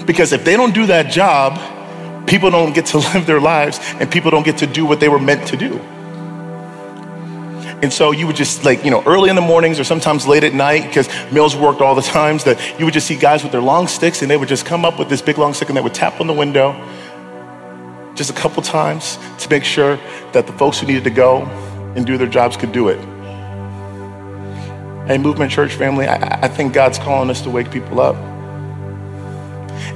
Because 0.06 0.32
if 0.32 0.44
they 0.44 0.56
don't 0.56 0.72
do 0.72 0.86
that 0.86 1.10
job, 1.10 1.58
people 2.28 2.50
don't 2.50 2.72
get 2.72 2.86
to 2.86 2.98
live 3.14 3.26
their 3.26 3.40
lives 3.40 3.80
and 3.94 4.10
people 4.10 4.30
don't 4.30 4.44
get 4.44 4.58
to 4.58 4.68
do 4.68 4.86
what 4.86 5.00
they 5.00 5.08
were 5.08 5.20
meant 5.20 5.48
to 5.48 5.56
do. 5.56 5.80
And 7.82 7.92
so 7.92 8.10
you 8.10 8.26
would 8.26 8.36
just 8.36 8.64
like, 8.64 8.84
you 8.84 8.90
know, 8.90 9.02
early 9.04 9.30
in 9.30 9.36
the 9.36 9.42
mornings 9.42 9.80
or 9.80 9.84
sometimes 9.84 10.26
late 10.26 10.44
at 10.44 10.52
night, 10.52 10.86
because 10.86 11.08
mills 11.32 11.56
worked 11.56 11.80
all 11.80 11.94
the 11.94 12.02
times, 12.02 12.44
that 12.44 12.78
you 12.78 12.84
would 12.84 12.92
just 12.92 13.06
see 13.06 13.16
guys 13.16 13.42
with 13.42 13.52
their 13.52 13.62
long 13.62 13.88
sticks 13.88 14.20
and 14.20 14.30
they 14.30 14.36
would 14.36 14.48
just 14.48 14.66
come 14.66 14.84
up 14.84 14.98
with 14.98 15.08
this 15.08 15.22
big 15.22 15.38
long 15.38 15.54
stick 15.54 15.68
and 15.68 15.76
they 15.76 15.80
would 15.80 15.94
tap 15.94 16.20
on 16.20 16.26
the 16.26 16.34
window 16.34 16.72
just 18.14 18.28
a 18.28 18.34
couple 18.34 18.62
times 18.62 19.18
to 19.38 19.48
make 19.48 19.64
sure 19.64 19.96
that 20.32 20.46
the 20.46 20.52
folks 20.54 20.78
who 20.78 20.86
needed 20.86 21.04
to 21.04 21.10
go 21.10 21.44
and 21.96 22.06
do 22.06 22.18
their 22.18 22.26
jobs 22.26 22.56
could 22.56 22.70
do 22.70 22.88
it. 22.88 22.98
Hey, 25.06 25.16
Movement 25.16 25.50
Church 25.50 25.72
family, 25.72 26.06
I, 26.06 26.44
I 26.44 26.48
think 26.48 26.74
God's 26.74 26.98
calling 26.98 27.30
us 27.30 27.40
to 27.42 27.50
wake 27.50 27.70
people 27.70 27.98
up. 27.98 28.16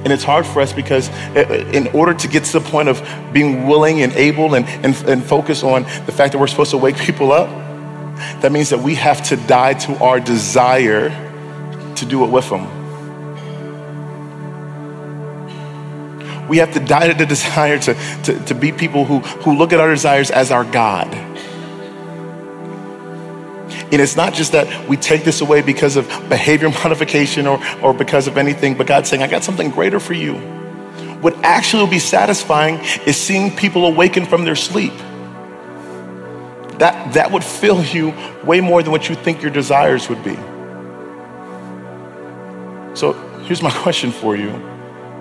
And 0.03 0.11
it's 0.11 0.23
hard 0.23 0.45
for 0.45 0.61
us 0.61 0.73
because 0.73 1.09
eh, 1.09 1.45
eh, 1.47 1.71
in 1.71 1.87
order 1.87 2.13
to 2.13 2.27
get 2.27 2.43
to 2.45 2.59
the 2.59 2.61
point 2.61 2.89
of 2.89 3.07
being 3.31 3.67
willing 3.67 4.01
and 4.01 4.11
able 4.13 4.55
and, 4.55 4.65
and, 4.65 4.95
and 5.07 5.23
focus 5.23 5.63
on 5.63 5.83
the 6.05 6.11
fact 6.11 6.33
that 6.33 6.39
we're 6.39 6.47
supposed 6.47 6.71
to 6.71 6.77
wake 6.77 6.97
people 7.07 7.31
up, 7.31 7.47
that 8.15 8.51
means 8.51 8.69
that 8.69 8.79
we 8.79 8.95
have 8.95 9.21
to 9.23 9.35
die 9.35 9.73
to 9.73 9.95
our 10.03 10.19
desire 10.19 11.09
to 11.95 12.05
do 12.05 12.23
it 12.23 12.29
with 12.29 12.45
Him. 12.45 12.65
We 16.47 16.57
have 16.57 16.73
to 16.73 16.79
die 16.79 17.07
to 17.07 17.13
the 17.13 17.25
desire 17.35 17.79
to, 17.79 17.93
to, 18.23 18.45
to 18.45 18.55
be 18.55 18.71
people 18.71 19.05
who, 19.05 19.19
who 19.19 19.57
look 19.57 19.73
at 19.73 19.79
our 19.79 19.89
desires 19.89 20.31
as 20.31 20.51
our 20.51 20.63
God. 20.63 21.13
And 23.91 24.01
it's 24.01 24.15
not 24.15 24.33
just 24.33 24.51
that 24.53 24.87
we 24.89 24.97
take 24.97 25.23
this 25.23 25.41
away 25.41 25.61
because 25.61 25.95
of 25.95 26.07
behavior 26.29 26.69
modification 26.83 27.47
or, 27.47 27.61
or 27.81 27.93
because 27.93 28.27
of 28.27 28.37
anything, 28.37 28.75
but 28.75 28.87
God's 28.87 29.09
saying, 29.09 29.23
I 29.23 29.27
got 29.27 29.43
something 29.43 29.69
greater 29.69 29.99
for 29.99 30.13
you. 30.13 30.35
What 31.21 31.35
actually 31.43 31.83
will 31.83 31.89
be 31.89 31.99
satisfying 31.99 32.79
is 33.05 33.17
seeing 33.17 33.55
people 33.55 33.85
awaken 33.85 34.25
from 34.25 34.45
their 34.45 34.55
sleep 34.55 34.93
that, 36.79 37.13
that 37.13 37.31
would 37.31 37.43
fill 37.43 37.83
you 37.83 38.13
way 38.43 38.61
more 38.61 38.83
than 38.83 38.91
what 38.91 39.09
you 39.09 39.15
think 39.15 39.41
your 39.41 39.51
desires 39.51 40.09
would 40.09 40.23
be. 40.23 40.35
So 42.95 43.13
here's 43.43 43.61
my 43.61 43.71
question 43.83 44.11
for 44.11 44.35
you 44.35 44.51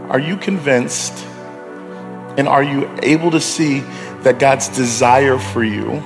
Are 0.09 0.19
you 0.19 0.37
convinced 0.37 1.12
and 2.37 2.49
are 2.49 2.62
you 2.62 2.90
able 3.03 3.31
to 3.31 3.40
see 3.40 3.81
that 4.23 4.38
God's 4.38 4.69
desire 4.69 5.38
for 5.38 5.62
you 5.62 6.03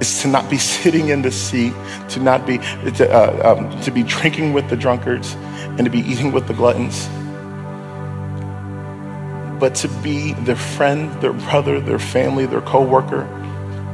is 0.00 0.20
to 0.22 0.28
not 0.28 0.50
be 0.50 0.58
sitting 0.74 1.08
in 1.08 1.22
the 1.22 1.30
seat, 1.30 1.72
to 2.10 2.20
not 2.20 2.46
be, 2.46 2.58
to, 2.58 3.10
uh, 3.10 3.56
um, 3.56 3.80
to 3.82 3.90
be 3.90 4.02
drinking 4.02 4.52
with 4.52 4.68
the 4.68 4.76
drunkards 4.76 5.34
and 5.78 5.84
to 5.84 5.90
be 5.90 6.00
eating 6.00 6.32
with 6.32 6.46
the 6.46 6.54
gluttons? 6.54 7.08
But 9.58 9.74
to 9.76 9.88
be 10.02 10.34
their 10.34 10.56
friend, 10.56 11.10
their 11.22 11.32
brother, 11.32 11.80
their 11.80 11.98
family, 11.98 12.44
their 12.44 12.60
coworker, 12.60 13.26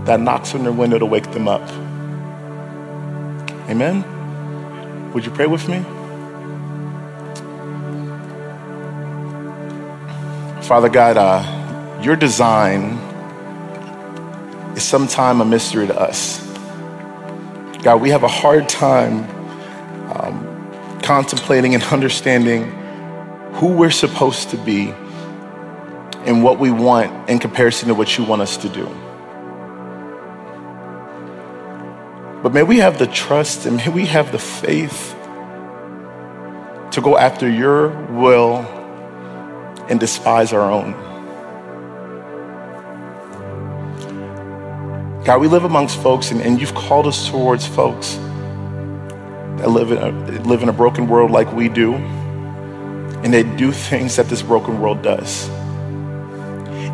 that 0.04 0.20
knocks 0.20 0.54
on 0.54 0.64
their 0.64 0.72
window 0.72 0.98
to 0.98 1.06
wake 1.06 1.30
them 1.30 1.48
up. 1.48 1.62
Amen? 3.68 4.04
Would 5.12 5.24
you 5.24 5.30
pray 5.30 5.46
with 5.46 5.68
me? 5.68 5.82
Father 10.62 10.88
God, 10.88 11.16
uh, 11.16 12.00
your 12.02 12.16
design 12.16 12.98
is 14.76 14.82
sometimes 14.82 15.40
a 15.40 15.44
mystery 15.44 15.86
to 15.86 16.00
us. 16.00 16.40
God, 17.82 18.00
we 18.00 18.10
have 18.10 18.22
a 18.22 18.28
hard 18.28 18.68
time 18.68 19.24
um, 20.10 21.00
contemplating 21.02 21.74
and 21.74 21.82
understanding 21.92 22.64
who 23.54 23.68
we're 23.68 23.90
supposed 23.90 24.50
to 24.50 24.56
be 24.56 24.92
and 26.24 26.42
what 26.42 26.58
we 26.58 26.70
want 26.70 27.28
in 27.28 27.38
comparison 27.38 27.88
to 27.88 27.94
what 27.94 28.16
you 28.16 28.24
want 28.24 28.40
us 28.40 28.56
to 28.56 28.68
do. 28.68 28.86
But 32.42 32.52
may 32.52 32.64
we 32.64 32.78
have 32.78 32.98
the 32.98 33.06
trust 33.06 33.66
and 33.66 33.76
may 33.76 33.88
we 33.88 34.06
have 34.06 34.32
the 34.32 34.38
faith 34.38 35.14
to 36.90 37.00
go 37.00 37.16
after 37.16 37.48
your 37.48 37.88
will 38.12 38.56
and 39.88 40.00
despise 40.00 40.52
our 40.52 40.70
own. 40.70 40.92
God, 45.24 45.40
we 45.40 45.46
live 45.46 45.62
amongst 45.62 46.02
folks, 46.02 46.32
and, 46.32 46.40
and 46.40 46.60
you've 46.60 46.74
called 46.74 47.06
us 47.06 47.28
towards 47.30 47.64
folks 47.64 48.16
that 49.58 49.68
live 49.68 49.92
in, 49.92 49.98
a, 49.98 50.10
live 50.42 50.64
in 50.64 50.68
a 50.68 50.72
broken 50.72 51.06
world 51.06 51.30
like 51.30 51.52
we 51.52 51.68
do, 51.68 51.94
and 51.94 53.32
they 53.32 53.44
do 53.44 53.70
things 53.70 54.16
that 54.16 54.26
this 54.26 54.42
broken 54.42 54.80
world 54.80 55.00
does. 55.02 55.48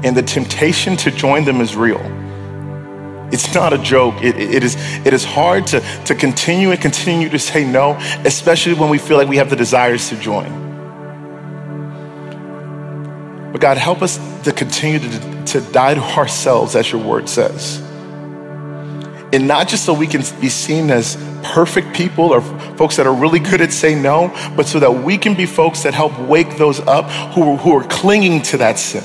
And 0.04 0.14
the 0.14 0.22
temptation 0.22 0.94
to 0.98 1.10
join 1.10 1.46
them 1.46 1.62
is 1.62 1.74
real. 1.74 2.17
It's 3.30 3.54
not 3.54 3.72
a 3.72 3.78
joke. 3.78 4.22
It, 4.22 4.36
it, 4.36 4.64
is, 4.64 4.76
it 5.06 5.12
is 5.12 5.24
hard 5.24 5.66
to, 5.68 5.80
to 6.06 6.14
continue 6.14 6.70
and 6.70 6.80
continue 6.80 7.28
to 7.28 7.38
say 7.38 7.64
no, 7.64 7.96
especially 8.24 8.74
when 8.74 8.88
we 8.88 8.98
feel 8.98 9.16
like 9.16 9.28
we 9.28 9.36
have 9.36 9.50
the 9.50 9.56
desires 9.56 10.08
to 10.08 10.16
join. 10.16 10.66
But 13.52 13.60
God, 13.60 13.76
help 13.76 14.02
us 14.02 14.18
to 14.44 14.52
continue 14.52 14.98
to, 14.98 15.44
to 15.46 15.60
die 15.72 15.94
to 15.94 16.00
ourselves, 16.00 16.74
as 16.74 16.90
your 16.90 17.02
word 17.02 17.28
says. 17.28 17.82
And 19.30 19.46
not 19.46 19.68
just 19.68 19.84
so 19.84 19.92
we 19.92 20.06
can 20.06 20.22
be 20.40 20.48
seen 20.48 20.90
as 20.90 21.16
perfect 21.42 21.94
people 21.94 22.32
or 22.32 22.40
folks 22.76 22.96
that 22.96 23.06
are 23.06 23.12
really 23.12 23.40
good 23.40 23.60
at 23.60 23.72
saying 23.72 24.00
no, 24.00 24.28
but 24.56 24.66
so 24.66 24.80
that 24.80 24.90
we 24.90 25.18
can 25.18 25.34
be 25.34 25.44
folks 25.44 25.82
that 25.82 25.92
help 25.92 26.18
wake 26.20 26.56
those 26.56 26.80
up 26.80 27.04
who, 27.34 27.56
who 27.56 27.76
are 27.76 27.84
clinging 27.84 28.40
to 28.42 28.58
that 28.58 28.78
sin. 28.78 29.04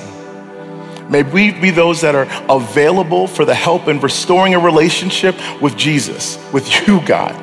May 1.14 1.22
we 1.22 1.52
be 1.52 1.70
those 1.70 2.02
that 2.02 2.16
are 2.16 2.28
available 2.50 3.28
for 3.28 3.46
the 3.46 3.54
help 3.54 3.88
in 3.88 4.00
restoring 4.00 4.56
a 4.56 4.60
relationship 4.60 5.36
with 5.62 5.78
Jesus, 5.78 6.40
with 6.52 6.68
you, 6.88 7.06
God. 7.06 7.40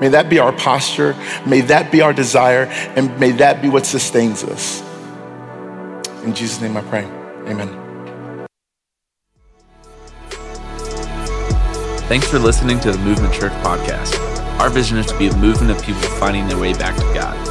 May 0.00 0.08
that 0.08 0.28
be 0.28 0.40
our 0.40 0.50
posture. 0.50 1.14
May 1.46 1.60
that 1.60 1.92
be 1.92 2.00
our 2.00 2.12
desire. 2.12 2.64
And 2.96 3.16
may 3.20 3.30
that 3.30 3.62
be 3.62 3.68
what 3.68 3.86
sustains 3.86 4.42
us. 4.42 4.82
In 6.24 6.34
Jesus' 6.34 6.60
name 6.60 6.76
I 6.76 6.82
pray. 6.82 7.04
Amen. 7.46 7.68
Thanks 12.08 12.26
for 12.26 12.40
listening 12.40 12.80
to 12.80 12.90
the 12.90 12.98
Movement 12.98 13.32
Church 13.32 13.52
podcast. 13.62 14.18
Our 14.58 14.68
vision 14.68 14.98
is 14.98 15.06
to 15.06 15.16
be 15.16 15.28
a 15.28 15.36
movement 15.36 15.70
of 15.70 15.80
people 15.84 16.02
finding 16.02 16.48
their 16.48 16.58
way 16.58 16.72
back 16.72 16.96
to 16.96 17.14
God. 17.14 17.49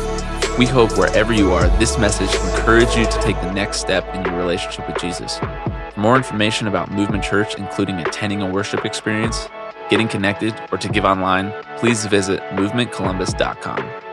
We 0.59 0.65
hope 0.65 0.97
wherever 0.97 1.31
you 1.31 1.53
are, 1.53 1.69
this 1.79 1.97
message 1.97 2.35
encourage 2.51 2.93
you 2.93 3.05
to 3.05 3.19
take 3.21 3.39
the 3.39 3.49
next 3.53 3.79
step 3.79 4.13
in 4.13 4.25
your 4.25 4.35
relationship 4.35 4.89
with 4.89 4.97
Jesus. 4.99 5.37
For 5.37 5.93
more 5.95 6.17
information 6.17 6.67
about 6.67 6.91
Movement 6.91 7.23
Church, 7.23 7.55
including 7.55 7.95
attending 7.95 8.41
a 8.41 8.45
worship 8.45 8.83
experience, 8.83 9.47
getting 9.89 10.09
connected, 10.09 10.53
or 10.69 10.77
to 10.77 10.89
give 10.89 11.05
online, 11.05 11.53
please 11.77 12.05
visit 12.07 12.41
movementcolumbus.com. 12.51 14.08